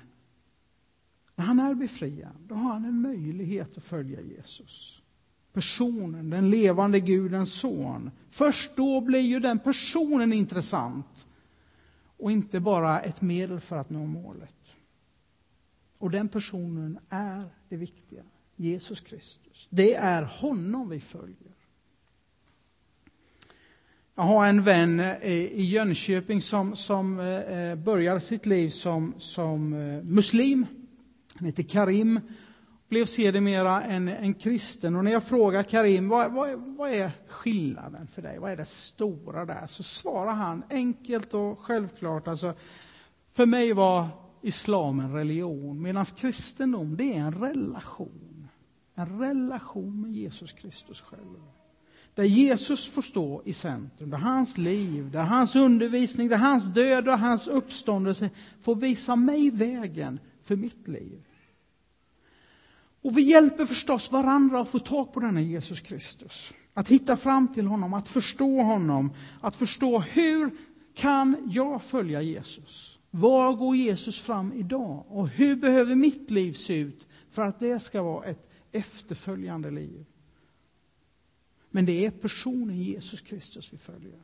när 1.36 1.46
han 1.46 1.60
är 1.60 1.74
befriad, 1.74 2.36
då 2.48 2.56
har 2.56 2.74
han 2.74 2.86
en 2.86 3.02
möjlighet 3.02 3.78
att 3.78 3.84
följa 3.84 4.22
Jesus. 4.22 5.02
Personen, 5.54 6.30
den 6.30 6.50
levande 6.50 7.00
Gudens 7.00 7.54
son. 7.54 8.12
Först 8.30 8.72
då 8.76 9.02
blir 9.02 9.20
ju 9.20 9.40
den 9.40 9.60
personen 9.60 10.34
intressant 10.34 11.28
och 12.22 12.32
inte 12.32 12.60
bara 12.60 13.00
ett 13.00 13.22
medel 13.22 13.60
för 13.60 13.78
att 13.78 13.90
nå 13.90 14.06
målet. 14.06 14.56
Och 16.00 16.12
den 16.12 16.28
personen 16.28 17.00
är 17.10 17.50
det 17.70 17.78
viktiga, 17.78 18.24
Jesus 18.56 19.00
Kristus. 19.00 19.68
Det 19.70 19.94
är 19.96 20.24
honom 20.24 20.90
vi 20.90 21.00
följer. 21.00 21.56
Jag 24.16 24.24
har 24.24 24.48
en 24.48 24.64
vän 24.64 25.00
eh, 25.00 25.32
i 25.32 25.64
Jönköping 25.64 26.42
som, 26.42 26.76
som 26.76 27.20
eh, 27.20 27.26
eh, 27.28 27.76
började 27.76 28.20
sitt 28.20 28.46
liv 28.46 28.70
som, 28.70 29.14
som 29.18 29.70
muslim. 30.04 30.66
Han 31.36 31.46
heter 31.46 31.64
Karim 31.64 32.20
blev 32.92 33.06
sedermera 33.06 33.84
en, 33.84 34.08
en 34.08 34.34
kristen. 34.34 34.96
Och 34.96 35.04
när 35.04 35.12
jag 35.12 35.24
frågar 35.24 35.64
Karim, 35.64 36.10
vad, 36.10 36.32
vad, 36.32 36.60
vad, 36.60 36.92
är 36.92 37.12
skillnaden 37.28 38.08
för 38.08 38.22
dig? 38.22 38.40
Vad 38.40 38.52
är 38.52 38.58
det 38.58 38.66
stora 38.66 39.46
där? 39.46 39.68
Så 39.68 39.84
svarar 39.84 40.34
han 40.34 40.64
enkelt 40.70 41.34
och 41.34 41.60
självklart. 41.60 42.28
Alltså, 42.28 42.54
för 43.32 43.46
mig 43.46 43.74
var 43.74 44.08
islam 44.42 45.00
en 45.00 45.14
religion, 45.14 45.82
medan 45.82 46.06
kristendom 46.06 46.98
det 46.98 47.14
är 47.14 47.20
en 47.20 47.34
relation. 47.34 48.48
En 48.96 49.20
relation 49.20 50.02
med 50.02 50.12
Jesus 50.12 50.52
Kristus 50.52 51.02
själv. 51.02 51.42
Där 52.16 52.24
Jesus 52.24 52.90
får 52.90 53.02
stå 53.02 53.42
i 53.46 53.54
centrum, 53.54 54.10
där 54.10 54.18
hans 54.18 54.58
liv, 54.58 55.12
där 55.12 55.24
hans 55.24 55.56
undervisning, 55.56 56.28
där 56.28 56.38
hans 56.38 56.66
död 56.66 57.08
och 57.08 57.20
hans 57.20 57.48
uppståndelse 57.48 58.30
får 58.62 58.76
visa 58.76 59.16
mig 59.16 59.50
vägen 59.50 60.20
för 60.42 60.56
mitt 60.56 60.88
liv. 60.88 61.22
Och 63.02 63.18
vi 63.18 63.22
hjälper 63.22 63.66
förstås 63.66 64.12
varandra 64.12 64.60
att 64.60 64.70
få 64.70 64.80
tag 64.80 65.14
på 65.14 65.20
denna 65.20 65.42
Jesus 65.42 65.82
Kristus. 65.82 66.54
Att 66.74 66.90
hitta 66.90 67.18
fram 67.18 67.48
till 67.54 67.68
honom, 67.68 67.94
att 67.94 68.08
förstå 68.08 68.62
honom, 68.62 69.14
att 69.42 69.56
förstå 69.56 70.00
hur 70.00 70.52
kan 70.94 71.50
jag 71.52 71.84
följa 71.84 72.22
Jesus? 72.22 73.00
Var 73.12 73.54
går 73.54 73.76
Jesus 73.76 74.22
fram 74.22 74.54
idag? 74.54 75.06
Och 75.08 75.28
hur 75.28 75.56
behöver 75.56 75.96
mitt 75.96 76.32
liv 76.32 76.54
se 76.54 76.78
ut 76.78 77.08
för 77.30 77.42
att 77.42 77.60
det 77.60 77.80
ska 77.80 78.04
vara 78.04 78.26
ett 78.26 78.50
efterföljande 78.72 79.72
liv? 79.72 80.06
Men 81.70 81.86
det 81.86 82.06
är 82.06 82.12
personen 82.12 82.84
Jesus 82.84 83.22
Kristus 83.22 83.74
vi 83.74 83.78
följer. 83.78 84.20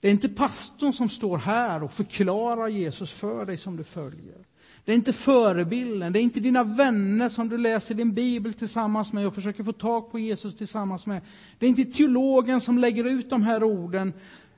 Det 0.00 0.08
är 0.08 0.12
inte 0.12 0.28
pastorn 0.28 0.92
som 0.92 1.08
står 1.08 1.38
här 1.38 1.82
och 1.82 1.90
förklarar 1.90 2.68
Jesus 2.68 3.12
för 3.12 3.46
dig 3.46 3.56
som 3.56 3.76
du 3.76 3.84
följer. 3.84 4.46
Det 4.84 4.92
är 4.92 4.96
inte 4.96 5.12
förebilden, 5.12 6.12
det 6.12 6.18
är 6.18 6.22
inte 6.22 6.40
dina 6.40 6.64
vänner 6.64 7.28
som 7.28 7.48
du 7.48 7.58
läser 7.58 7.94
din 7.94 8.14
bibel 8.14 8.54
tillsammans 8.54 9.12
med 9.12 9.26
och 9.26 9.34
försöker 9.34 9.64
få 9.64 9.72
tag 9.72 10.10
på 10.10 10.18
Jesus 10.18 10.56
tillsammans 10.56 11.06
med. 11.06 11.22
Det 11.58 11.66
är 11.66 11.70
inte 11.70 11.84
teologen 11.84 12.60
som 12.60 12.78
lägger 12.78 13.04
ut 13.04 13.30
de 13.30 13.42
här 13.42 13.62
orden 13.64 14.12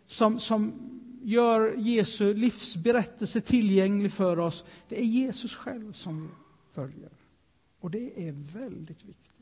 som, 0.07 0.40
som 0.40 0.73
gör 1.23 1.75
Jesu 1.76 2.35
livsberättelse 2.35 3.40
tillgänglig 3.40 4.12
för 4.12 4.38
oss. 4.38 4.64
Det 4.88 5.00
är 5.00 5.04
Jesus 5.04 5.54
själv 5.54 5.93
som 5.93 6.23
vi 6.23 6.28
följer. 6.75 7.11
Och 7.81 7.90
det 7.90 8.28
är 8.28 8.33
väldigt 8.33 9.04
viktigt. 9.04 9.33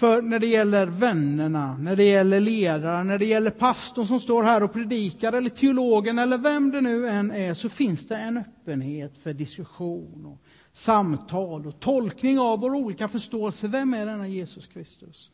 För 0.00 0.22
när 0.22 0.38
det 0.38 0.46
gäller 0.46 0.86
vännerna, 0.86 1.76
när 1.78 1.96
det 1.96 2.04
gäller 2.04 2.40
ledaren, 2.40 3.06
när 3.06 3.18
det 3.18 3.24
gäller 3.24 3.50
pastorn 3.50 4.06
som 4.06 4.20
står 4.20 4.42
här 4.42 4.62
och 4.62 4.72
predikar, 4.72 5.32
eller 5.32 5.50
teologen, 5.50 6.18
eller 6.18 6.38
vem 6.38 6.70
det 6.70 6.80
nu 6.80 7.08
än 7.08 7.30
är, 7.30 7.54
så 7.54 7.68
finns 7.68 8.08
det 8.08 8.16
en 8.16 8.36
öppenhet 8.36 9.18
för 9.18 9.32
diskussion 9.32 10.26
och 10.26 10.38
samtal 10.72 11.66
och 11.66 11.80
tolkning 11.80 12.38
av 12.38 12.60
vår 12.60 12.74
olika 12.74 13.08
förståelse. 13.08 13.68
Vem 13.68 13.94
är 13.94 14.06
denna 14.06 14.28
Jesus 14.28 14.66
Kristus? 14.66 15.30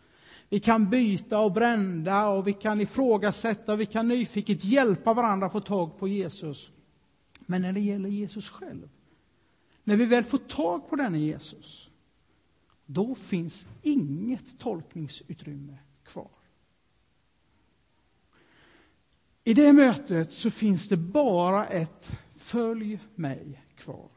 Vi 0.49 0.61
kan 0.61 0.91
byta 0.91 1.39
och 1.39 1.53
brända 1.53 2.27
och 2.27 2.47
vi 2.47 2.53
kan 2.53 2.81
ifrågasätta 2.81 3.73
och 3.73 3.81
vi 3.81 3.87
kan 3.87 4.09
nyfiket 4.09 4.65
hjälpa 4.65 5.15
varandra 5.15 5.47
att 5.47 5.53
få 5.53 5.61
tag 5.61 5.99
på 5.99 6.09
Jesus. 6.09 6.71
Men 7.41 7.63
när 7.63 7.73
det 7.73 7.81
gäller 7.81 8.09
Jesus 8.09 8.51
själv, 8.51 8.89
när 9.85 9.97
vi 9.97 10.07
väl 10.07 10.25
får 10.25 10.39
tag 10.39 10.91
på 10.91 10.97
denne 10.97 11.19
Jesus, 11.19 11.91
då 12.87 13.15
finns 13.15 13.67
inget 13.83 14.59
tolkningsutrymme 14.59 15.79
kvar. 16.05 16.31
I 19.45 19.55
det 19.55 19.73
mötet 19.73 20.33
så 20.33 20.51
finns 20.51 20.89
det 20.89 20.97
bara 20.97 21.67
ett 21.67 22.13
följ 22.35 22.99
mig 23.15 23.63
kvar. 23.77 24.09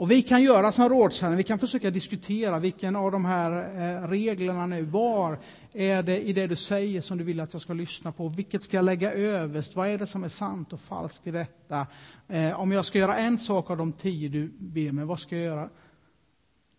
Och 0.00 0.10
vi 0.10 0.22
kan 0.22 0.42
göra 0.42 0.72
som 0.72 0.88
rådsherren, 0.88 1.36
vi 1.36 1.42
kan 1.42 1.58
försöka 1.58 1.90
diskutera 1.90 2.58
vilken 2.58 2.96
av 2.96 3.12
de 3.12 3.24
här 3.24 3.52
eh, 3.52 4.08
reglerna 4.08 4.66
nu, 4.66 4.82
var 4.82 5.38
är 5.72 6.02
det 6.02 6.20
i 6.20 6.32
det 6.32 6.46
du 6.46 6.56
säger 6.56 7.00
som 7.00 7.18
du 7.18 7.24
vill 7.24 7.40
att 7.40 7.52
jag 7.52 7.62
ska 7.62 7.72
lyssna 7.72 8.12
på? 8.12 8.28
Vilket 8.28 8.62
ska 8.62 8.76
jag 8.76 8.84
lägga 8.84 9.12
överst? 9.12 9.76
Vad 9.76 9.88
är 9.88 9.98
det 9.98 10.06
som 10.06 10.24
är 10.24 10.28
sant 10.28 10.72
och 10.72 10.80
falskt 10.80 11.26
i 11.26 11.30
detta? 11.30 11.86
Eh, 12.28 12.60
om 12.60 12.72
jag 12.72 12.84
ska 12.84 12.98
göra 12.98 13.16
en 13.16 13.38
sak 13.38 13.70
av 13.70 13.76
de 13.76 13.92
tio 13.92 14.28
du 14.28 14.50
ber 14.58 14.92
mig, 14.92 15.04
vad 15.04 15.20
ska 15.20 15.36
jag 15.36 15.44
göra? 15.44 15.68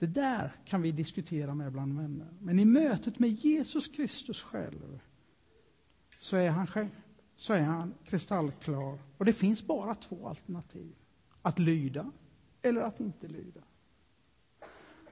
Det 0.01 0.08
där 0.08 0.55
kan 0.65 0.81
vi 0.81 0.91
diskutera 0.91 1.55
med 1.55 1.72
bland 1.72 1.98
vänner. 1.98 2.27
Men 2.39 2.60
i 2.60 2.65
mötet 2.65 3.20
med 3.20 3.29
Jesus 3.29 3.88
Kristus 3.88 4.41
själv 4.43 5.00
så 6.20 6.38
är 6.38 6.50
han, 6.50 6.67
så 7.36 7.53
är 7.53 7.62
han 7.62 7.93
kristallklar. 8.05 9.00
Och 9.17 9.25
det 9.25 9.34
finns 9.34 9.67
bara 9.67 9.96
två 9.96 10.27
alternativ. 10.27 10.96
Att 11.41 11.60
lyda 11.60 12.12
eller 12.62 12.81
att 12.81 13.00
inte 13.00 13.27
lyda. 13.27 13.62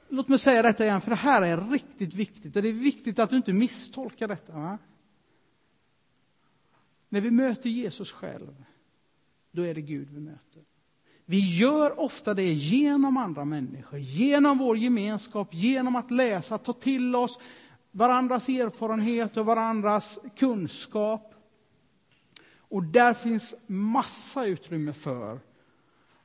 Låt 0.08 0.27
mig 0.27 0.39
säga 0.39 0.62
detta 0.62 0.84
igen, 0.86 1.01
för 1.01 1.10
det 1.10 1.15
här 1.15 1.41
är 1.41 1.72
riktigt 1.72 2.13
viktigt. 2.13 2.55
Och 2.55 2.62
det 2.62 2.69
är 2.69 2.74
viktigt 2.74 3.19
att 3.19 3.29
du 3.29 3.36
inte 3.36 3.53
misstolkar 3.53 4.27
detta. 4.27 4.53
Va? 4.53 4.77
När 7.10 7.22
vi 7.22 7.31
möter 7.31 7.69
Jesus 7.69 8.12
själv, 8.12 8.63
då 9.51 9.62
är 9.62 9.75
det 9.75 9.81
Gud 9.81 10.10
vi 10.10 10.19
möter. 10.19 10.63
Vi 11.29 11.57
gör 11.57 12.00
ofta 12.00 12.33
det 12.33 12.53
genom 12.53 13.17
andra 13.17 13.45
människor, 13.45 14.00
genom 14.00 14.57
vår 14.57 14.77
gemenskap, 14.77 15.53
genom 15.53 15.95
att 15.95 16.12
läsa, 16.12 16.57
ta 16.57 16.74
till 16.74 17.15
oss 17.15 17.39
varandras 17.91 18.50
erfarenhet 18.50 19.38
och 19.38 19.45
varandras 19.45 20.19
kunskap. 20.38 21.33
Och 22.57 22.83
där 22.83 23.13
finns 23.13 23.55
massa 23.67 24.45
utrymme 24.45 24.93
för 24.93 25.39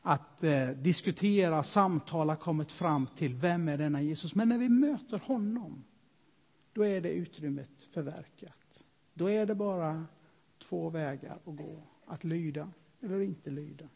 att 0.02 0.44
eh, 0.44 0.68
diskutera, 0.68 1.62
samtala, 1.62 2.36
kommit 2.36 2.72
fram 2.72 3.06
till 3.06 3.34
vem 3.34 3.68
är 3.68 3.78
denna 3.78 4.02
Jesus. 4.02 4.34
Men 4.34 4.48
när 4.48 4.58
vi 4.58 4.68
möter 4.68 5.20
honom, 5.24 5.84
då 6.72 6.86
är 6.86 7.00
det 7.00 7.10
utrymmet 7.10 7.70
förverkat. 7.94 8.84
Då 9.14 9.30
är 9.30 9.46
det 9.46 9.54
bara 9.54 10.06
två 10.58 10.90
vägar 10.90 11.38
att 11.46 11.56
gå, 11.56 11.82
att 12.06 12.24
lyda 12.24 12.70
eller 13.02 13.20
inte 13.20 13.50
lyda. 13.50 13.88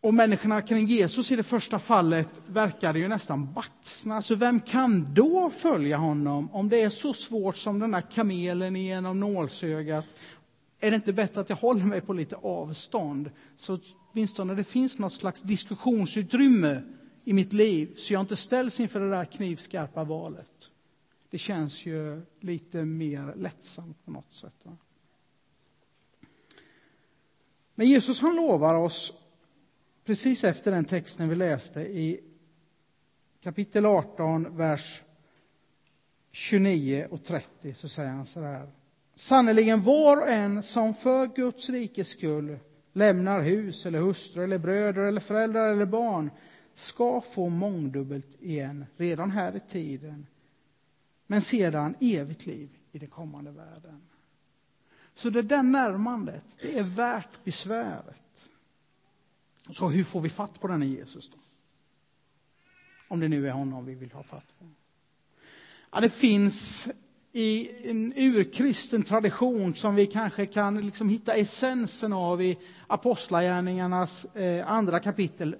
Och 0.00 0.14
människorna 0.14 0.62
kring 0.62 0.86
Jesus 0.86 1.32
i 1.32 1.36
det 1.36 1.42
första 1.42 1.78
fallet 1.78 2.28
verkade 2.46 2.98
ju 2.98 3.08
nästan 3.08 3.52
baxna. 3.52 4.22
Så 4.22 4.34
vem 4.34 4.60
kan 4.60 5.14
då 5.14 5.50
följa 5.50 5.96
honom 5.96 6.50
om 6.52 6.68
det 6.68 6.82
är 6.82 6.88
så 6.88 7.14
svårt 7.14 7.56
som 7.56 7.78
den 7.78 7.90
där 7.90 8.10
kamelen 8.10 8.76
genom 8.76 9.20
nålsögat 9.20 10.04
är 10.80 10.90
det 10.90 10.96
inte 10.96 11.12
bättre 11.12 11.40
att 11.40 11.48
jag 11.48 11.56
håller 11.56 11.84
mig 11.84 12.00
på 12.00 12.12
lite 12.12 12.36
avstånd? 12.36 13.30
Så 13.56 13.78
åtminstone 14.12 14.54
det 14.54 14.64
finns 14.64 14.98
något 14.98 15.14
slags 15.14 15.42
diskussionsutrymme 15.42 16.82
i 17.24 17.32
mitt 17.32 17.52
liv, 17.52 17.94
så 17.96 18.12
jag 18.12 18.20
inte 18.20 18.36
ställs 18.36 18.80
inför 18.80 19.00
det 19.00 19.10
där 19.10 19.24
knivskarpa 19.24 20.04
valet. 20.04 20.70
Det 21.30 21.38
känns 21.38 21.86
ju 21.86 22.22
lite 22.40 22.84
mer 22.84 23.34
lättsamt 23.36 24.04
på 24.04 24.10
något 24.10 24.34
sätt. 24.34 24.54
Va? 24.62 24.76
Men 27.74 27.88
Jesus 27.88 28.20
han 28.20 28.36
lovar 28.36 28.74
oss, 28.74 29.12
precis 30.08 30.44
efter 30.44 30.70
den 30.70 30.84
texten 30.84 31.28
vi 31.28 31.34
läste 31.34 31.80
i 31.80 32.20
kapitel 33.40 33.86
18, 33.86 34.56
vers 34.56 35.02
29 36.30 37.06
och 37.10 37.24
30, 37.24 37.74
så 37.74 37.88
säger 37.88 38.10
han 38.10 38.26
så 38.26 38.40
här. 38.40 38.68
Sannerligen 39.14 39.82
var 39.82 40.16
och 40.16 40.28
en 40.28 40.62
som 40.62 40.94
för 40.94 41.26
Guds 41.26 41.70
rikes 41.70 42.08
skull 42.08 42.58
lämnar 42.92 43.40
hus 43.40 43.86
eller 43.86 43.98
hustru 43.98 44.44
eller 44.44 44.58
bröder 44.58 45.02
eller 45.02 45.20
föräldrar 45.20 45.72
eller 45.72 45.86
barn 45.86 46.30
ska 46.74 47.20
få 47.20 47.48
mångdubbelt 47.48 48.36
igen 48.40 48.84
redan 48.96 49.30
här 49.30 49.56
i 49.56 49.60
tiden, 49.60 50.26
men 51.26 51.40
sedan 51.40 51.94
evigt 52.00 52.46
liv 52.46 52.68
i 52.92 52.98
den 52.98 53.08
kommande 53.08 53.50
världen. 53.50 54.02
Så 55.14 55.30
det 55.30 55.42
där 55.42 55.62
närmandet, 55.62 56.44
det 56.62 56.78
är 56.78 56.82
värt 56.82 57.44
besväret. 57.44 58.22
Så 59.72 59.88
hur 59.88 60.04
får 60.04 60.20
vi 60.20 60.28
fatt 60.28 60.60
på 60.60 60.68
denne 60.68 60.86
Jesus 60.86 61.30
då? 61.30 61.38
Om 63.08 63.20
det 63.20 63.28
nu 63.28 63.48
är 63.48 63.52
honom 63.52 63.86
vi 63.86 63.94
vill 63.94 64.12
ha 64.12 64.22
fatt 64.22 64.58
på. 64.58 64.66
Ja, 65.92 66.00
det 66.00 66.10
finns 66.10 66.88
i 67.32 67.70
en 67.90 68.12
urkristen 68.16 69.02
tradition 69.02 69.74
som 69.74 69.94
vi 69.94 70.06
kanske 70.06 70.46
kan 70.46 70.80
liksom 70.80 71.08
hitta 71.08 71.34
essensen 71.34 72.12
av 72.12 72.42
i 72.42 72.58
Apostlagärningarnas 72.86 74.24
eh, 74.24 74.70
andra 74.70 75.00
kapitel, 75.00 75.56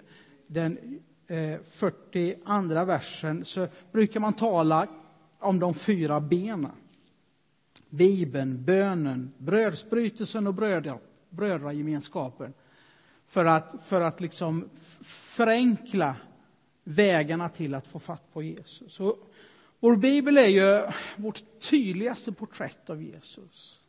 den 0.46 1.00
eh, 1.26 1.60
42 1.64 2.84
versen, 2.84 3.44
så 3.44 3.68
brukar 3.92 4.20
man 4.20 4.32
tala 4.32 4.86
om 5.38 5.58
de 5.58 5.74
fyra 5.74 6.20
benen. 6.20 6.72
Bibeln, 7.90 8.64
bönen, 8.64 9.32
brödsbrytelsen 9.38 10.46
och 10.46 10.54
brödra, 10.54 10.98
brödragemenskapen. 11.30 12.54
För 13.28 13.44
att, 13.44 13.74
för 13.84 14.00
att 14.00 14.20
liksom 14.20 14.68
förenkla 15.02 16.16
vägarna 16.84 17.48
till 17.48 17.74
att 17.74 17.86
få 17.86 17.98
fatt 17.98 18.32
på 18.32 18.42
Jesus. 18.42 19.00
Och 19.00 19.30
vår 19.80 19.96
bibel 19.96 20.38
är 20.38 20.46
ju 20.46 20.92
vårt 21.16 21.42
tydligaste 21.60 22.32
porträtt 22.32 22.90
av 22.90 23.02
Jesus. 23.02 23.80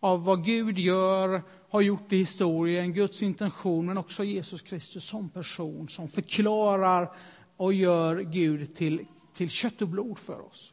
Av 0.00 0.24
vad 0.24 0.44
Gud 0.44 0.78
gör, 0.78 1.42
har 1.68 1.80
gjort 1.80 2.12
i 2.12 2.16
historien, 2.16 2.92
Guds 2.92 3.22
intention, 3.22 3.86
men 3.86 3.98
också 3.98 4.24
Jesus 4.24 4.62
Kristus 4.62 5.04
som 5.04 5.28
person 5.28 5.88
som 5.88 6.08
förklarar 6.08 7.16
och 7.56 7.74
gör 7.74 8.20
Gud 8.20 8.74
till, 8.74 9.06
till 9.34 9.50
kött 9.50 9.82
och 9.82 9.88
blod 9.88 10.18
för 10.18 10.40
oss. 10.40 10.72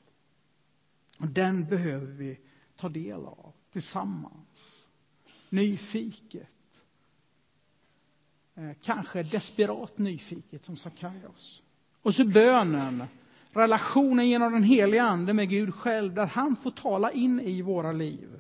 Och 1.20 1.28
den 1.28 1.66
behöver 1.66 2.06
vi 2.06 2.40
ta 2.76 2.90
del 2.90 3.26
av 3.26 3.54
tillsammans. 3.72 4.88
Nyfiket. 5.50 6.48
Eh, 8.60 8.76
kanske 8.82 9.24
desperat 9.24 9.98
nyfiket 9.98 10.66
som 10.66 10.78
Sackaios. 10.78 11.62
Och 12.02 12.16
så 12.16 12.26
bönen 12.26 13.04
relationen 13.54 14.30
genom 14.30 14.54
den 14.54 14.64
heliga 14.64 15.04
Ande 15.04 15.34
med 15.34 15.50
Gud 15.50 15.76
själv, 15.76 16.14
där 16.14 16.26
han 16.26 16.56
får 16.56 16.72
tala 16.72 17.12
in 17.12 17.40
i 17.40 17.62
våra 17.62 17.92
liv. 17.92 18.40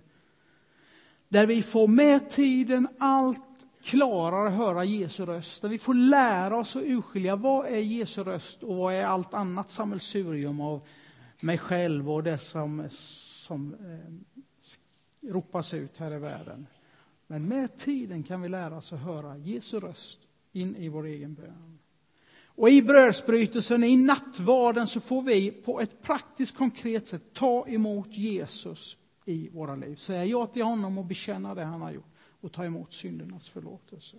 Där 1.30 1.48
vi 1.48 1.62
får 1.62 1.88
med 1.88 2.30
tiden 2.30 2.88
allt 3.00 3.66
klarare 3.84 4.50
höra 4.50 4.84
Jesu 4.84 5.26
röst, 5.26 5.62
där 5.62 5.70
vi 5.70 5.78
får 5.78 5.94
lära 5.94 6.58
oss 6.58 6.76
att 6.76 6.84
urskilja 6.84 7.36
vad 7.36 7.66
är 7.66 7.80
Jesu 7.80 8.24
röst 8.24 8.64
och 8.64 8.76
vad 8.76 8.94
är 8.94 9.06
allt 9.06 9.34
annat 9.34 9.70
sammelsurium 9.70 10.62
av 10.62 10.88
mig 11.40 11.58
själv 11.58 12.12
och 12.12 12.24
det 12.24 12.38
som, 12.38 12.88
som 12.90 13.74
eh, 13.74 15.30
ropas 15.32 15.74
ut 15.74 15.98
här 15.98 16.14
i 16.14 16.20
världen. 16.20 16.68
Men 17.32 17.48
med 17.48 17.78
tiden 17.78 18.24
kan 18.24 18.42
vi 18.42 18.50
lära 18.50 18.78
oss 18.78 18.94
att 18.94 19.00
höra 19.00 19.38
Jesu 19.38 19.80
röst 19.80 20.20
in 20.52 20.76
i 20.76 20.90
vår 20.90 21.06
egen 21.06 21.34
bön. 21.34 21.80
Och 22.46 22.70
i 22.70 22.82
brödsbrytelsen, 22.82 23.84
i 23.84 23.96
nattvarden, 23.96 24.88
så 24.88 25.00
får 25.00 25.22
vi 25.22 25.52
på 25.52 25.82
ett 25.82 26.02
praktiskt 26.02 26.58
konkret 26.58 27.08
sätt 27.08 27.34
ta 27.34 27.68
emot 27.68 28.08
Jesus 28.18 28.98
i 29.26 29.50
våra 29.50 29.76
liv. 29.76 29.96
Säga 29.96 30.26
ja 30.26 30.48
till 30.48 30.64
honom 30.64 30.98
och 30.98 31.06
bekänna 31.06 31.56
det 31.56 31.64
han 31.64 31.82
har 31.82 31.92
gjort 31.92 32.14
och 32.42 32.52
ta 32.52 32.66
emot 32.66 32.94
syndernas 32.94 33.50
förlåtelse. 33.50 34.18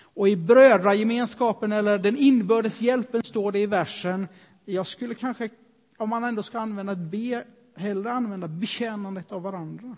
Och 0.00 0.28
i 0.28 0.36
brödragemenskapen, 0.36 1.72
eller 1.72 1.98
den 1.98 2.16
inbördes 2.16 2.80
hjälpen, 2.80 3.22
står 3.22 3.52
det 3.52 3.58
i 3.58 3.66
versen, 3.66 4.28
jag 4.64 4.86
skulle 4.86 5.14
kanske, 5.14 5.50
om 5.96 6.08
man 6.08 6.24
ändå 6.24 6.42
ska 6.42 6.58
använda 6.58 6.92
ett 6.92 6.98
be, 6.98 7.44
hellre 7.76 8.12
använda 8.12 8.48
bekännandet 8.48 9.32
av 9.32 9.42
varandra. 9.42 9.96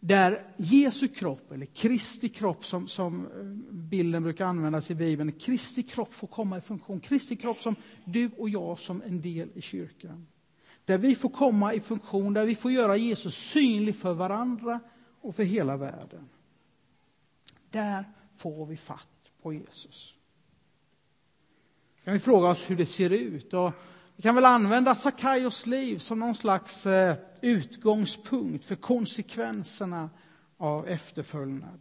Där 0.00 0.54
Jesu 0.56 1.08
kropp, 1.08 1.52
eller 1.52 1.66
Kristi 1.66 2.28
kropp 2.28 2.64
som, 2.64 2.88
som 2.88 3.26
eh, 3.26 3.44
bilden 3.74 4.22
brukar 4.22 4.46
användas 4.46 4.90
i 4.90 4.94
Bibeln. 4.94 5.32
Kristi 5.32 5.82
kropp 5.82 6.12
får 6.12 6.26
komma 6.26 6.58
i 6.58 6.60
funktion. 6.60 7.00
Kristi 7.00 7.36
kropp 7.36 7.60
som 7.60 7.76
du 8.04 8.30
och 8.38 8.48
jag 8.48 8.78
som 8.78 9.02
en 9.02 9.20
del 9.20 9.48
i 9.54 9.60
kyrkan. 9.60 10.26
Där 10.84 10.98
vi 10.98 11.14
får 11.14 11.28
komma 11.28 11.74
i 11.74 11.80
funktion, 11.80 12.32
där 12.32 12.46
vi 12.46 12.54
får 12.54 12.70
göra 12.72 12.96
Jesus 12.96 13.36
synlig 13.36 13.96
för 13.96 14.14
varandra 14.14 14.80
och 15.20 15.34
för 15.34 15.42
hela 15.42 15.76
världen. 15.76 16.28
Där 17.70 18.04
får 18.36 18.66
vi 18.66 18.76
fatt 18.76 19.08
på 19.42 19.52
Jesus. 19.52 20.14
kan 22.04 22.12
vi 22.12 22.18
fråga 22.18 22.48
oss 22.48 22.70
hur 22.70 22.76
det 22.76 22.86
ser 22.86 23.10
ut. 23.10 23.54
Och 23.54 23.72
vi 24.18 24.22
kan 24.22 24.34
väl 24.34 24.44
använda 24.44 24.94
Sakaios 24.94 25.66
liv 25.66 25.98
som 25.98 26.18
någon 26.18 26.34
slags 26.34 26.86
eh, 26.86 27.14
utgångspunkt 27.40 28.64
för 28.64 28.76
konsekvenserna 28.76 30.10
av 30.56 30.88
efterföljnad. 30.88 31.80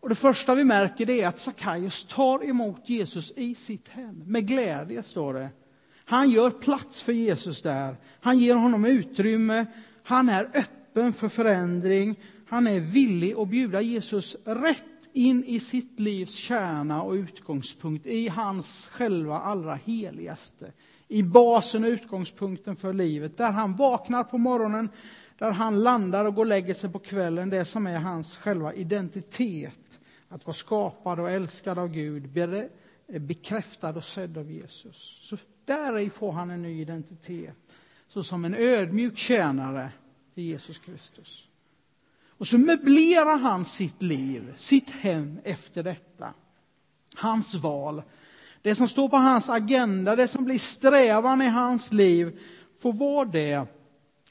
Och 0.00 0.08
det 0.08 0.14
första 0.14 0.54
vi 0.54 0.64
märker 0.64 1.10
är 1.10 1.26
att 1.26 1.38
Sakaios 1.38 2.04
tar 2.04 2.44
emot 2.44 2.88
Jesus 2.88 3.32
i 3.36 3.54
sitt 3.54 3.88
hem. 3.88 4.22
Med 4.26 4.46
glädje, 4.46 5.02
står 5.02 5.34
det. 5.34 5.48
Han 6.04 6.30
gör 6.30 6.50
plats 6.50 7.02
för 7.02 7.12
Jesus 7.12 7.62
där. 7.62 7.96
Han 8.20 8.38
ger 8.38 8.54
honom 8.54 8.84
utrymme. 8.84 9.66
Han 10.02 10.28
är 10.28 10.50
öppen 10.54 11.12
för 11.12 11.28
förändring. 11.28 12.20
Han 12.48 12.66
är 12.66 12.80
villig 12.80 13.34
att 13.34 13.48
bjuda 13.48 13.80
Jesus 13.80 14.36
rätt 14.44 14.89
in 15.12 15.44
i 15.44 15.60
sitt 15.60 16.00
livs 16.00 16.34
kärna 16.34 17.02
och 17.02 17.12
utgångspunkt, 17.12 18.06
i 18.06 18.28
hans 18.28 18.88
själva 18.92 19.38
allra 19.38 19.74
heligaste. 19.74 20.72
I 21.08 21.22
basen 21.22 21.84
och 21.84 21.88
utgångspunkten 21.88 22.76
för 22.76 22.92
livet, 22.92 23.36
där 23.36 23.50
han 23.50 23.76
vaknar 23.76 24.24
på 24.24 24.38
morgonen, 24.38 24.88
där 25.38 25.50
han 25.50 25.82
landar 25.82 26.24
och 26.24 26.34
går 26.34 26.42
och 26.42 26.46
lägger 26.46 26.74
sig 26.74 26.92
på 26.92 26.98
kvällen, 26.98 27.50
det 27.50 27.64
som 27.64 27.86
är 27.86 27.98
hans 27.98 28.36
själva 28.36 28.74
identitet. 28.74 29.78
Att 30.28 30.46
vara 30.46 30.54
skapad 30.54 31.20
och 31.20 31.30
älskad 31.30 31.78
av 31.78 31.88
Gud, 31.88 32.30
bekräftad 33.06 33.96
och 33.96 34.04
sedd 34.04 34.38
av 34.38 34.50
Jesus. 34.50 35.18
Så 35.22 35.36
där 35.64 36.08
får 36.08 36.32
han 36.32 36.50
en 36.50 36.62
ny 36.62 36.80
identitet, 36.80 37.56
såsom 38.08 38.44
en 38.44 38.54
ödmjuk 38.54 39.18
tjänare 39.18 39.90
till 40.34 40.44
Jesus 40.44 40.78
Kristus. 40.78 41.49
Och 42.40 42.48
så 42.48 42.58
möblerar 42.58 43.36
han 43.36 43.64
sitt 43.64 44.02
liv, 44.02 44.54
sitt 44.56 44.90
hem 44.90 45.40
efter 45.44 45.82
detta. 45.82 46.34
Hans 47.14 47.54
val. 47.54 48.02
Det 48.62 48.74
som 48.74 48.88
står 48.88 49.08
på 49.08 49.16
hans 49.16 49.48
agenda, 49.48 50.16
det 50.16 50.28
som 50.28 50.44
blir 50.44 50.58
strävan 50.58 51.42
i 51.42 51.48
hans 51.48 51.92
liv, 51.92 52.40
får 52.78 52.92
vara 52.92 53.24
det 53.24 53.66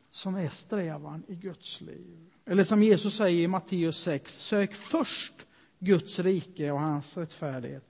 som 0.10 0.36
är 0.36 0.50
strävan 0.50 1.24
i 1.28 1.36
Guds 1.36 1.82
liv. 1.82 2.30
Eller 2.46 2.64
som 2.64 2.84
Jesus 2.84 3.16
säger 3.16 3.44
i 3.44 3.48
Matteus 3.48 4.02
6, 4.02 4.36
sök 4.36 4.74
först 4.74 5.34
Guds 5.80 6.20
rike 6.20 6.72
och 6.72 6.80
hans 6.80 7.18
rättfärdighet, 7.18 7.88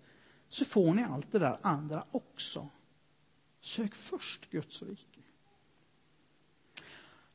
så 0.49 0.65
får 0.65 0.93
ni 0.93 1.03
allt 1.03 1.31
det 1.31 1.39
där 1.39 1.57
andra 1.61 2.03
också. 2.11 2.69
Sök 3.61 3.95
först 3.95 4.49
Guds 4.49 4.81
rike. 4.81 5.08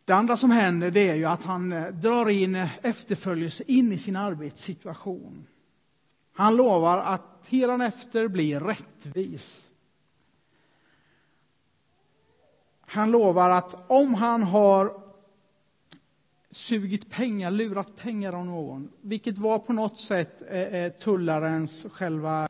Det 0.04 0.12
andra 0.12 0.36
som 0.36 0.50
händer 0.50 0.90
det 0.90 1.08
är 1.08 1.14
ju 1.14 1.24
att 1.24 1.44
han 1.44 1.72
eh, 1.72 1.86
drar 1.86 2.28
in 2.28 2.54
eh, 2.54 2.70
efterföljelse 2.82 3.64
in 3.66 3.92
i 3.92 3.98
sin 3.98 4.16
arbetssituation. 4.16 5.46
Han 6.32 6.56
lovar 6.56 6.98
att 6.98 7.46
efter 7.80 8.28
bli 8.28 8.58
rättvis. 8.58 9.70
Han 12.80 13.10
lovar 13.10 13.50
att 13.50 13.90
om 13.90 14.14
han 14.14 14.42
har 14.42 15.00
sugit 16.50 17.10
pengar, 17.10 17.50
lurat 17.50 17.96
pengar 17.96 18.32
av 18.32 18.46
någon, 18.46 18.90
vilket 19.00 19.38
var 19.38 19.58
på 19.58 19.72
något 19.72 20.00
sätt 20.00 20.42
eh, 20.50 20.92
tullarens 20.92 21.86
själva 21.92 22.48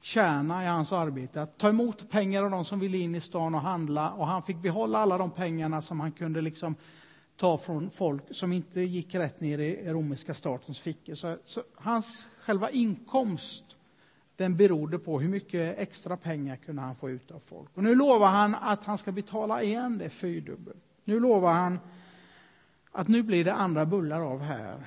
tjäna 0.00 0.38
kärna 0.38 0.64
i 0.64 0.66
hans 0.66 0.92
arbete. 0.92 1.42
Att 1.42 1.58
ta 1.58 1.68
emot 1.68 2.10
pengar 2.10 2.42
av 2.42 2.50
de 2.50 2.64
som 2.64 2.80
ville 2.80 2.98
in 2.98 3.14
i 3.14 3.20
stan 3.20 3.54
och 3.54 3.60
handla 3.60 4.10
och 4.10 4.26
han 4.26 4.42
fick 4.42 4.56
behålla 4.56 4.98
alla 4.98 5.18
de 5.18 5.30
pengarna 5.30 5.82
som 5.82 6.00
han 6.00 6.12
kunde 6.12 6.40
liksom 6.40 6.74
ta 7.36 7.58
från 7.58 7.90
folk 7.90 8.22
som 8.30 8.52
inte 8.52 8.80
gick 8.80 9.14
rätt 9.14 9.40
ner 9.40 9.58
i 9.58 9.92
romerska 9.92 10.34
statens 10.34 10.78
fickor. 10.78 11.14
Så, 11.14 11.36
så 11.44 11.62
hans 11.74 12.28
själva 12.40 12.70
inkomst 12.70 13.64
den 14.36 14.56
berodde 14.56 14.98
på 14.98 15.20
hur 15.20 15.28
mycket 15.28 15.78
extra 15.78 16.16
pengar 16.16 16.56
kunde 16.56 16.82
han 16.82 16.96
få 16.96 17.10
ut 17.10 17.30
av 17.30 17.38
folk. 17.38 17.70
Och 17.74 17.82
nu 17.82 17.94
lovar 17.94 18.26
han 18.26 18.54
att 18.54 18.84
han 18.84 18.98
ska 18.98 19.12
betala 19.12 19.62
igen 19.62 19.98
det 19.98 20.10
fyrdubbelt. 20.10 20.84
Nu 21.04 21.20
lovar 21.20 21.52
han 21.52 21.78
att 22.92 23.08
nu 23.08 23.22
blir 23.22 23.44
det 23.44 23.52
andra 23.52 23.86
bullar 23.86 24.20
av 24.20 24.40
här. 24.40 24.86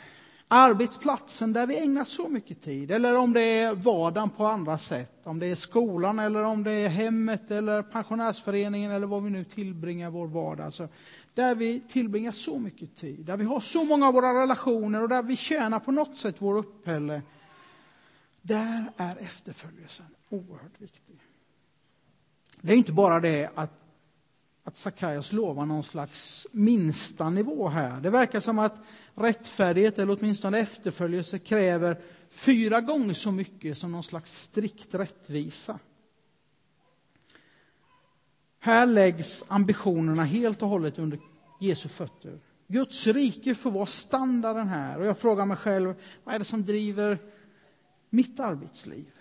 Arbetsplatsen 0.56 1.54
där 1.54 1.68
vi 1.68 1.78
ägnar 1.78 2.06
så 2.06 2.28
mycket 2.28 2.62
tid, 2.62 2.92
eller 2.92 3.16
om 3.16 3.34
det 3.34 3.42
är 3.42 3.76
vardagen 3.76 4.30
på 4.30 4.46
andra 4.46 4.78
sätt, 4.78 5.22
om 5.24 5.40
det 5.40 5.48
är 5.48 5.56
skolan 5.56 6.20
eller 6.20 6.44
om 6.44 6.64
det 6.64 6.72
är 6.72 6.90
hemmet 6.90 7.52
eller 7.52 7.84
pensionärsföreningen 7.84 8.92
eller 8.92 9.08
vad 9.08 9.24
vi 9.24 9.30
nu 9.30 9.44
tillbringar 9.44 10.10
vår 10.10 10.28
vardag. 10.28 10.66
Alltså, 10.66 10.90
där 11.34 11.56
vi 11.56 11.80
tillbringar 11.88 12.32
så 12.32 12.60
mycket 12.60 12.96
tid, 12.96 13.26
där 13.26 13.38
vi 13.38 13.46
har 13.46 13.60
så 13.60 13.84
många 13.84 14.08
av 14.08 14.14
våra 14.14 14.42
relationer 14.42 15.04
och 15.04 15.10
där 15.10 15.24
vi 15.24 15.36
tjänar 15.36 15.80
på 15.80 15.92
något 15.92 16.18
sätt 16.18 16.36
vår 16.40 16.58
uppehälle. 16.58 17.22
Där 18.42 18.92
är 18.98 19.18
efterföljelsen 19.18 20.06
oerhört 20.30 20.82
viktig. 20.82 21.20
Det 22.62 22.74
är 22.74 22.78
inte 22.78 22.92
bara 22.92 23.20
det 23.20 23.50
att 23.56 23.83
att 24.64 24.78
Sackaios 24.78 25.32
lovar 25.32 25.66
någon 25.66 25.84
slags 25.84 26.48
minsta 26.52 27.30
nivå 27.30 27.68
här. 27.68 28.02
Det 28.02 28.10
verkar 28.10 28.40
som 28.40 28.60
att 28.60 28.76
rättfärdighet, 29.16 30.00
eller 30.00 30.18
åtminstone 30.20 30.60
efterföljelse, 30.60 31.40
kräver 31.40 32.02
fyra 32.30 32.82
gånger 32.82 33.14
så 33.14 33.32
mycket 33.32 33.78
som 33.78 33.92
någon 33.92 34.04
slags 34.04 34.42
strikt 34.44 34.94
rättvisa. 34.94 35.80
Här 38.60 38.86
läggs 38.86 39.46
ambitionerna 39.48 40.24
helt 40.24 40.62
och 40.62 40.70
hållet 40.70 41.00
under 41.00 41.20
Jesu 41.60 41.90
fötter. 41.90 42.40
Guds 42.68 43.08
rike 43.08 43.56
får 43.56 43.72
vara 43.72 43.86
standarden 43.86 44.68
här. 44.68 45.00
Och 45.00 45.06
jag 45.06 45.18
frågar 45.18 45.46
mig 45.46 45.58
själv, 45.58 45.96
vad 46.24 46.36
är 46.36 46.40
det 46.40 46.46
som 46.46 46.66
driver 46.66 47.18
mitt 48.10 48.40
arbetsliv? 48.40 49.12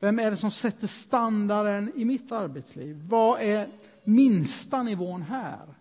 Vem 0.00 0.18
är 0.18 0.30
det 0.30 0.36
som 0.36 0.50
sätter 0.50 0.86
standarden 0.86 1.92
i 1.96 2.04
mitt 2.04 2.32
arbetsliv? 2.32 3.02
Vad 3.08 3.40
är 3.40 3.68
minsta 4.04 4.82
nivån 4.82 5.22
här? 5.22 5.74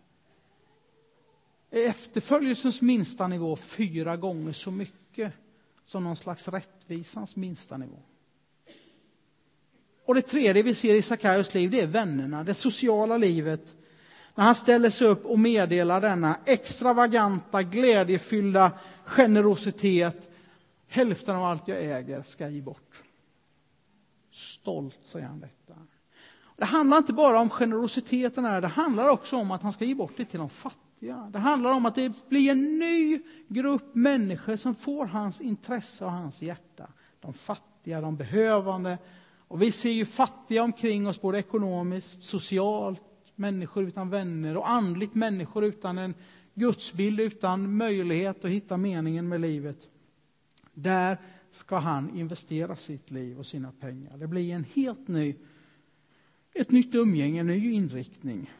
Är 1.71 1.87
efterföljelsens 1.87 2.81
minsta 2.81 3.27
nivå 3.27 3.55
fyra 3.55 4.17
gånger 4.17 4.51
så 4.51 4.71
mycket 4.71 5.33
som 5.85 6.03
någon 6.03 6.15
slags 6.15 6.47
rättvisans 6.47 7.35
minsta 7.35 7.77
nivå? 7.77 7.99
Och 10.05 10.15
det 10.15 10.21
tredje 10.21 10.63
vi 10.63 10.75
ser 10.75 10.95
i 10.95 11.01
Sackaios 11.01 11.53
liv, 11.53 11.69
det 11.69 11.81
är 11.81 11.87
vännerna, 11.87 12.43
det 12.43 12.53
sociala 12.53 13.17
livet. 13.17 13.75
När 14.35 14.45
han 14.45 14.55
ställer 14.55 14.89
sig 14.89 15.07
upp 15.07 15.25
och 15.25 15.39
meddelar 15.39 16.01
denna 16.01 16.39
extravaganta, 16.45 17.63
glädjefyllda 17.63 18.71
generositet. 19.05 20.29
Hälften 20.87 21.35
av 21.35 21.43
allt 21.43 21.67
jag 21.67 21.83
äger 21.83 22.23
ska 22.23 22.43
jag 22.43 22.53
ge 22.53 22.61
bort. 22.61 23.03
Stolt 24.31 24.99
säger 25.03 25.27
han 25.27 25.39
detta. 25.39 25.60
Det 26.61 26.65
handlar 26.65 26.97
inte 26.97 27.13
bara 27.13 27.39
om 27.39 27.49
generositeten 27.49 28.45
här, 28.45 28.61
det 28.61 28.67
handlar 28.67 29.09
också 29.09 29.37
om 29.37 29.51
att 29.51 29.63
han 29.63 29.73
ska 29.73 29.85
ge 29.85 29.95
bort 29.95 30.13
det 30.17 30.25
till 30.25 30.39
de 30.39 30.49
fattiga. 30.49 31.29
Det 31.31 31.39
handlar 31.39 31.71
om 31.71 31.85
att 31.85 31.95
det 31.95 32.29
blir 32.29 32.51
en 32.51 32.79
ny 32.79 33.19
grupp 33.47 33.95
människor 33.95 34.55
som 34.55 34.75
får 34.75 35.05
hans 35.05 35.41
intresse 35.41 36.05
och 36.05 36.11
hans 36.11 36.41
hjärta. 36.41 36.87
De 37.19 37.33
fattiga, 37.33 38.01
de 38.01 38.15
behövande. 38.15 38.97
Och 39.47 39.61
vi 39.61 39.71
ser 39.71 39.91
ju 39.91 40.05
fattiga 40.05 40.63
omkring 40.63 41.07
oss 41.07 41.21
både 41.21 41.39
ekonomiskt, 41.39 42.23
socialt, 42.23 43.01
människor 43.35 43.83
utan 43.83 44.09
vänner 44.09 44.57
och 44.57 44.69
andligt 44.69 45.15
människor 45.15 45.63
utan 45.63 45.97
en 45.97 46.13
gudsbild, 46.53 47.19
utan 47.19 47.77
möjlighet 47.77 48.45
att 48.45 48.51
hitta 48.51 48.77
meningen 48.77 49.27
med 49.27 49.41
livet. 49.41 49.89
Där 50.73 51.17
ska 51.51 51.77
han 51.77 52.17
investera 52.17 52.75
sitt 52.75 53.11
liv 53.11 53.39
och 53.39 53.45
sina 53.45 53.71
pengar. 53.71 54.17
Det 54.17 54.27
blir 54.27 54.55
en 54.55 54.65
helt 54.73 55.07
ny 55.07 55.35
ett 56.53 56.71
nytt 56.71 56.95
umgänge, 56.95 57.39
en 57.39 57.47
ny 57.47 57.71
inriktning. 57.71 58.51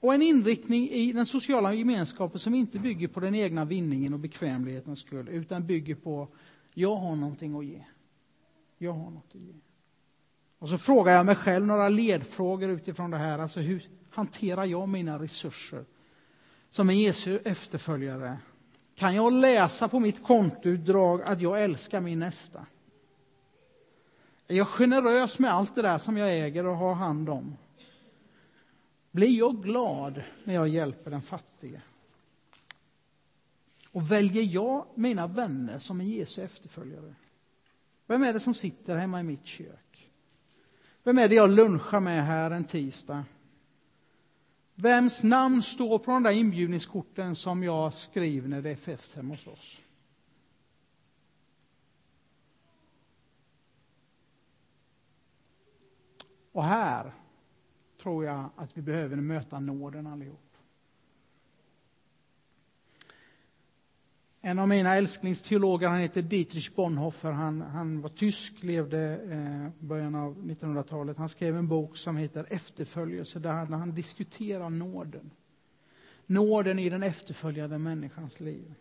Och 0.00 0.14
en 0.14 0.22
inriktning 0.22 0.88
i 0.90 1.12
den 1.12 1.26
sociala 1.26 1.74
gemenskapen 1.74 2.40
som 2.40 2.54
inte 2.54 2.78
bygger 2.78 3.08
på 3.08 3.20
den 3.20 3.34
egna 3.34 3.64
vinningen 3.64 4.14
och 4.14 4.20
bekvämlighetens 4.20 4.98
skull, 4.98 5.28
utan 5.28 5.66
bygger 5.66 5.94
på 5.94 6.28
jag 6.74 6.96
har 6.96 7.16
någonting 7.16 7.58
att 7.58 7.64
ge. 7.64 7.84
Jag 8.78 8.92
har 8.92 9.10
något 9.10 9.34
att 9.34 9.40
ge. 9.40 9.54
Och 10.58 10.68
så 10.68 10.78
frågar 10.78 11.12
jag 11.12 11.26
mig 11.26 11.34
själv 11.34 11.66
några 11.66 11.88
ledfrågor 11.88 12.70
utifrån 12.70 13.10
det 13.10 13.16
här. 13.16 13.38
Alltså 13.38 13.60
hur 13.60 13.88
hanterar 14.10 14.64
jag 14.64 14.88
mina 14.88 15.18
resurser 15.18 15.84
som 16.70 16.90
en 16.90 16.98
Jesu 16.98 17.38
efterföljare? 17.44 18.36
Kan 18.94 19.14
jag 19.14 19.32
läsa 19.32 19.88
på 19.88 20.00
mitt 20.00 20.22
kontoutdrag 20.22 21.22
att 21.22 21.40
jag 21.40 21.62
älskar 21.62 22.00
min 22.00 22.18
nästa? 22.18 22.66
Är 24.48 24.56
jag 24.56 24.68
generös 24.68 25.38
med 25.38 25.52
allt 25.52 25.74
det 25.74 25.82
där 25.82 25.98
som 25.98 26.16
jag 26.16 26.38
äger 26.38 26.66
och 26.66 26.76
har 26.76 26.94
hand 26.94 27.28
om? 27.28 27.56
Blir 29.10 29.38
jag 29.38 29.62
glad 29.62 30.22
när 30.44 30.54
jag 30.54 30.68
hjälper 30.68 31.10
den 31.10 31.22
fattige? 31.22 31.80
Och 33.92 34.10
väljer 34.10 34.42
jag 34.42 34.86
mina 34.94 35.26
vänner 35.26 35.78
som 35.78 36.00
en 36.00 36.08
Jesu 36.08 36.42
efterföljare? 36.42 37.14
Vem 38.06 38.22
är 38.22 38.32
det 38.32 38.40
som 38.40 38.54
sitter 38.54 38.96
hemma 38.96 39.20
i 39.20 39.22
mitt 39.22 39.46
kök? 39.46 40.10
Vem 41.02 41.18
är 41.18 41.28
det 41.28 41.34
jag 41.34 41.50
lunchar 41.50 42.00
med 42.00 42.26
här 42.26 42.50
en 42.50 42.64
tisdag? 42.64 43.24
Vems 44.74 45.22
namn 45.22 45.62
står 45.62 45.98
på 45.98 46.10
de 46.10 46.22
där 46.22 46.30
inbjudningskorten 46.30 47.36
som 47.36 47.62
jag 47.62 47.94
skriver 47.94 48.48
när 48.48 48.62
det 48.62 48.70
är 48.70 48.76
fest 48.76 49.14
hemma 49.14 49.34
hos 49.34 49.46
oss? 49.46 49.80
Och 56.56 56.64
här 56.64 57.12
tror 58.02 58.24
jag 58.24 58.50
att 58.56 58.76
vi 58.76 58.82
behöver 58.82 59.16
möta 59.16 59.60
nåden 59.60 60.06
allihop. 60.06 60.56
En 64.40 64.58
av 64.58 64.68
mina 64.68 64.94
älsklingsteologer, 64.94 65.88
han 65.88 66.00
heter 66.00 66.22
Dietrich 66.22 66.74
Bonhoeffer, 66.74 67.32
han, 67.32 67.60
han 67.60 68.00
var 68.00 68.08
tysk, 68.08 68.62
levde 68.62 68.98
i 68.98 69.30
eh, 69.32 69.86
början 69.86 70.14
av 70.14 70.36
1900-talet. 70.36 71.16
Han 71.18 71.28
skrev 71.28 71.56
en 71.56 71.68
bok 71.68 71.96
som 71.96 72.16
heter 72.16 72.46
Efterföljelse, 72.50 73.38
där 73.38 73.52
han, 73.52 73.72
han 73.72 73.94
diskuterar 73.94 74.70
nåden. 74.70 75.30
Nåden 76.26 76.78
i 76.78 76.90
den 76.90 77.02
efterföljande 77.02 77.78
människans 77.78 78.40
liv. 78.40 78.74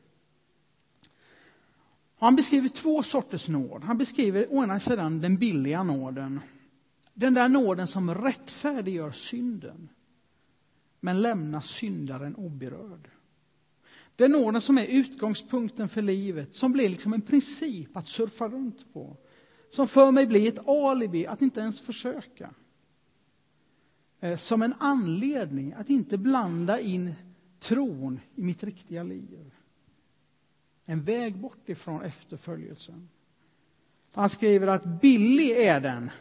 Han 2.18 2.36
beskriver 2.36 2.70
två 2.70 3.04
sorters 3.04 3.48
nåd. 3.48 3.84
Han 3.84 3.98
beskriver 3.98 4.48
å 4.50 4.64
ena 4.64 4.80
sidan 4.80 5.22
den 5.22 5.38
billiga 5.38 5.84
nåden. 5.84 6.40
Den 7.18 7.34
där 7.34 7.50
nåden 7.50 7.88
som 7.88 8.16
rättfärdiggör 8.16 9.12
synden, 9.12 9.90
men 11.00 11.22
lämnar 11.22 11.62
syndaren 11.62 12.36
oberörd. 12.36 13.10
Den 14.16 14.32
nåden 14.32 14.62
som 14.62 14.78
är 14.78 14.86
utgångspunkten 14.86 15.90
för 15.90 16.02
livet, 16.02 16.56
som 16.56 16.72
blir 16.72 16.90
liksom 16.90 17.14
en 17.14 17.22
princip 17.22 17.98
att 17.98 18.08
surfa 18.08 18.48
runt 18.48 18.94
på. 18.94 19.18
Som 19.70 19.88
för 19.88 20.12
mig 20.12 20.26
blir 20.26 20.48
ett 20.48 20.68
alibi 20.68 21.26
att 21.26 21.42
inte 21.42 21.60
ens 21.60 21.80
försöka. 21.80 22.50
Eh, 24.20 24.36
som 24.36 24.62
en 24.62 24.74
anledning 24.80 25.74
att 25.74 25.90
inte 25.90 26.18
blanda 26.18 26.80
in 26.80 27.14
tron 27.60 28.20
i 28.36 28.44
mitt 28.44 28.64
riktiga 28.64 29.04
liv. 29.04 29.54
En 30.86 31.04
väg 31.04 31.38
bort 31.38 31.70
ifrån 31.70 32.02
efterföljelsen. 32.02 33.10
Han 34.14 34.30
skriver 34.30 34.68
att 34.68 35.02
billig 35.02 35.52
är 35.52 35.82
den, 35.82 36.12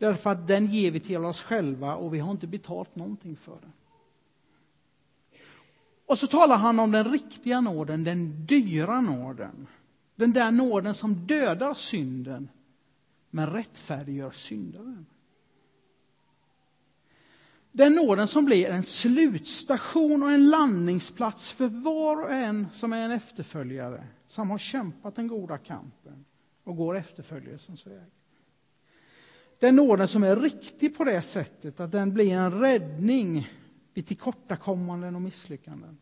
därför 0.00 0.30
att 0.30 0.46
den 0.46 0.66
ger 0.66 0.90
vi 0.90 1.00
till 1.00 1.24
oss 1.24 1.42
själva 1.42 1.94
och 1.94 2.14
vi 2.14 2.18
har 2.18 2.30
inte 2.30 2.46
betalt 2.46 2.96
någonting 2.96 3.36
för 3.36 3.58
den. 3.60 3.72
Och 6.06 6.18
så 6.18 6.26
talar 6.26 6.56
han 6.56 6.78
om 6.78 6.90
den 6.90 7.12
riktiga 7.12 7.60
nåden, 7.60 8.04
den 8.04 8.46
dyra 8.46 9.00
nåden. 9.00 9.66
Den 10.16 10.32
där 10.32 10.50
nåden 10.50 10.94
som 10.94 11.14
dödar 11.14 11.74
synden, 11.74 12.48
men 13.30 13.50
rättfärdiggör 13.50 14.30
syndaren. 14.30 15.06
Den 17.72 17.94
nåden 17.94 18.28
som 18.28 18.44
blir 18.44 18.70
en 18.70 18.82
slutstation 18.82 20.22
och 20.22 20.30
en 20.30 20.50
landningsplats 20.50 21.52
för 21.52 21.68
var 21.68 22.22
och 22.22 22.32
en 22.32 22.66
som 22.72 22.92
är 22.92 23.04
en 23.04 23.10
efterföljare, 23.10 24.06
som 24.26 24.50
har 24.50 24.58
kämpat 24.58 25.16
den 25.16 25.28
goda 25.28 25.58
kampen 25.58 26.24
och 26.64 26.76
går 26.76 26.96
efterföljelsens 26.96 27.86
väg. 27.86 28.19
Den 29.60 29.76
nåden 29.76 30.08
som 30.08 30.22
är 30.22 30.36
riktig 30.36 30.96
på 30.96 31.04
det 31.04 31.22
sättet 31.22 31.80
att 31.80 31.92
den 31.92 32.14
blir 32.14 32.32
en 32.32 32.60
räddning 32.60 33.48
vid 33.94 34.06
tillkortakommanden 34.06 35.14
och 35.14 35.22
misslyckanden. 35.22 35.98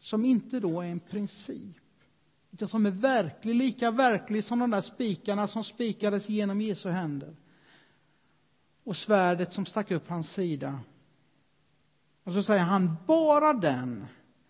Som 0.00 0.24
inte 0.24 0.60
då 0.60 0.80
är 0.80 0.86
en 0.86 1.00
princip, 1.00 1.76
utan 2.52 2.68
som 2.68 2.86
är 2.86 2.90
verklig, 2.90 3.54
lika 3.54 3.90
verklig 3.90 4.44
som 4.44 4.58
de 4.58 4.70
där 4.70 4.80
spikarna 4.80 5.46
som 5.46 5.64
spikades 5.64 6.28
genom 6.28 6.60
Jesu 6.60 6.90
händer. 6.90 7.36
Och 8.84 8.96
svärdet 8.96 9.52
som 9.52 9.66
stack 9.66 9.90
upp 9.90 10.08
hans 10.08 10.32
sida. 10.32 10.80
Och 12.24 12.32
så 12.32 12.42
säger 12.42 12.62
han, 12.64 12.96
bara 13.06 13.52
den 13.52 14.06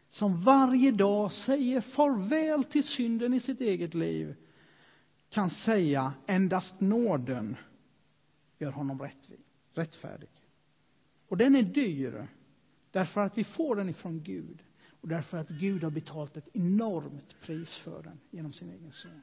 som 0.09 0.37
varje 0.37 0.91
dag 0.91 1.33
säger 1.33 1.81
farväl 1.81 2.65
till 2.65 2.85
synden 2.85 3.35
i 3.35 3.41
sitt 3.41 3.61
eget 3.61 3.95
liv 3.95 4.35
kan 5.31 5.51
säga 5.51 6.12
endast 6.27 6.81
nåden 6.81 7.57
gör 8.59 8.71
honom 8.71 9.01
rättvis, 9.03 9.40
rättfärdig. 9.75 10.29
Och 11.29 11.37
den 11.37 11.57
är 11.57 11.62
dyr, 11.62 12.27
därför 12.90 13.21
att 13.21 13.38
vi 13.38 13.45
får 13.45 13.77
den 13.77 13.88
ifrån 13.88 14.23
Gud. 14.23 14.62
Och 15.01 15.09
därför 15.09 15.38
att 15.38 15.49
Gud 15.49 15.85
har 15.85 15.90
betalt 15.90 16.37
ett 16.37 16.49
enormt 16.53 17.40
pris 17.40 17.75
för 17.75 18.03
den 18.03 18.21
genom 18.31 18.53
sin 18.53 18.71
egen 18.71 18.92
son. 18.92 19.23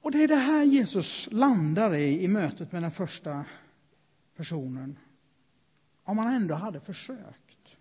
Och 0.00 0.12
det 0.12 0.24
är 0.24 0.28
det 0.28 0.36
här 0.36 0.64
Jesus 0.64 1.28
landar 1.32 1.94
i, 1.94 2.24
i 2.24 2.28
mötet 2.28 2.72
med 2.72 2.82
den 2.82 2.90
första 2.90 3.44
personen. 4.36 4.98
Om 6.04 6.18
han 6.18 6.34
ändå 6.34 6.54
hade 6.54 6.80
försökt. 6.80 7.76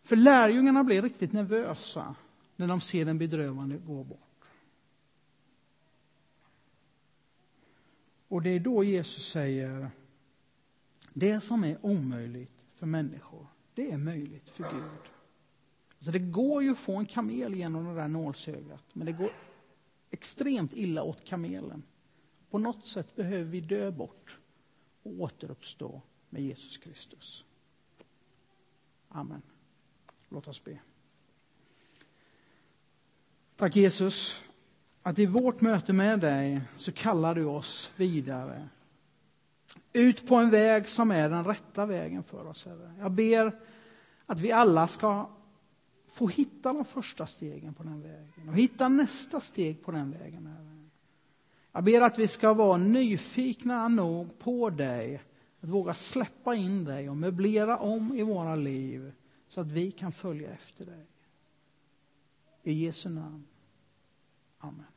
För 0.00 0.16
lärjungarna 0.16 0.84
blir 0.84 1.02
riktigt 1.02 1.32
nervösa 1.32 2.14
när 2.56 2.66
de 2.66 2.80
ser 2.80 3.04
den 3.04 3.18
bedrövande 3.18 3.76
gå 3.76 4.04
bort. 4.04 4.31
Och 8.32 8.42
det 8.42 8.50
är 8.50 8.60
då 8.60 8.84
Jesus 8.84 9.28
säger 9.28 9.90
det 11.12 11.40
som 11.40 11.64
är 11.64 11.86
omöjligt 11.86 12.64
för 12.70 12.86
människor, 12.86 13.46
det 13.74 13.90
är 13.90 13.98
möjligt 13.98 14.48
för 14.48 14.62
Gud. 14.62 15.10
Alltså 15.96 16.10
det 16.10 16.18
går 16.18 16.62
ju 16.62 16.70
att 16.70 16.78
få 16.78 16.96
en 16.96 17.06
kamel 17.06 17.54
genom 17.54 17.84
det 17.84 17.94
där 17.94 18.08
nålsögat, 18.08 18.84
men 18.92 19.06
det 19.06 19.12
går 19.12 19.30
extremt 20.10 20.72
illa 20.72 21.02
åt 21.02 21.24
kamelen. 21.24 21.82
På 22.50 22.58
något 22.58 22.86
sätt 22.86 23.16
behöver 23.16 23.44
vi 23.44 23.60
dö 23.60 23.90
bort 23.90 24.38
och 25.02 25.12
återuppstå 25.12 26.02
med 26.30 26.42
Jesus 26.42 26.76
Kristus. 26.76 27.44
Amen. 29.08 29.42
Låt 30.28 30.48
oss 30.48 30.64
be. 30.64 30.78
Tack 33.56 33.76
Jesus 33.76 34.42
att 35.02 35.18
i 35.18 35.26
vårt 35.26 35.60
möte 35.60 35.92
med 35.92 36.20
dig 36.20 36.60
så 36.76 36.92
kallar 36.92 37.34
du 37.34 37.44
oss 37.44 37.90
vidare. 37.96 38.68
Ut 39.92 40.28
på 40.28 40.36
en 40.36 40.50
väg 40.50 40.88
som 40.88 41.10
är 41.10 41.30
den 41.30 41.44
rätta 41.44 41.86
vägen 41.86 42.22
för 42.22 42.46
oss, 42.46 42.64
Herre. 42.64 42.94
Jag 42.98 43.12
ber 43.12 43.60
att 44.26 44.40
vi 44.40 44.52
alla 44.52 44.86
ska 44.86 45.28
få 46.08 46.28
hitta 46.28 46.72
de 46.72 46.84
första 46.84 47.26
stegen 47.26 47.74
på 47.74 47.82
den 47.82 48.02
vägen 48.02 48.48
och 48.48 48.54
hitta 48.54 48.88
nästa 48.88 49.40
steg 49.40 49.82
på 49.82 49.90
den 49.90 50.10
vägen, 50.10 50.46
Herre. 50.46 50.88
Jag 51.72 51.84
ber 51.84 52.00
att 52.00 52.18
vi 52.18 52.28
ska 52.28 52.52
vara 52.52 52.76
nyfikna 52.76 53.88
nog 53.88 54.38
på 54.38 54.70
dig, 54.70 55.22
att 55.60 55.68
våga 55.68 55.94
släppa 55.94 56.54
in 56.54 56.84
dig 56.84 57.10
och 57.10 57.16
möblera 57.16 57.78
om 57.78 58.14
i 58.14 58.22
våra 58.22 58.56
liv 58.56 59.12
så 59.48 59.60
att 59.60 59.66
vi 59.66 59.90
kan 59.90 60.12
följa 60.12 60.50
efter 60.50 60.84
dig. 60.84 61.06
I 62.62 62.72
Jesu 62.72 63.08
namn. 63.08 63.44
Amen. 64.58 64.91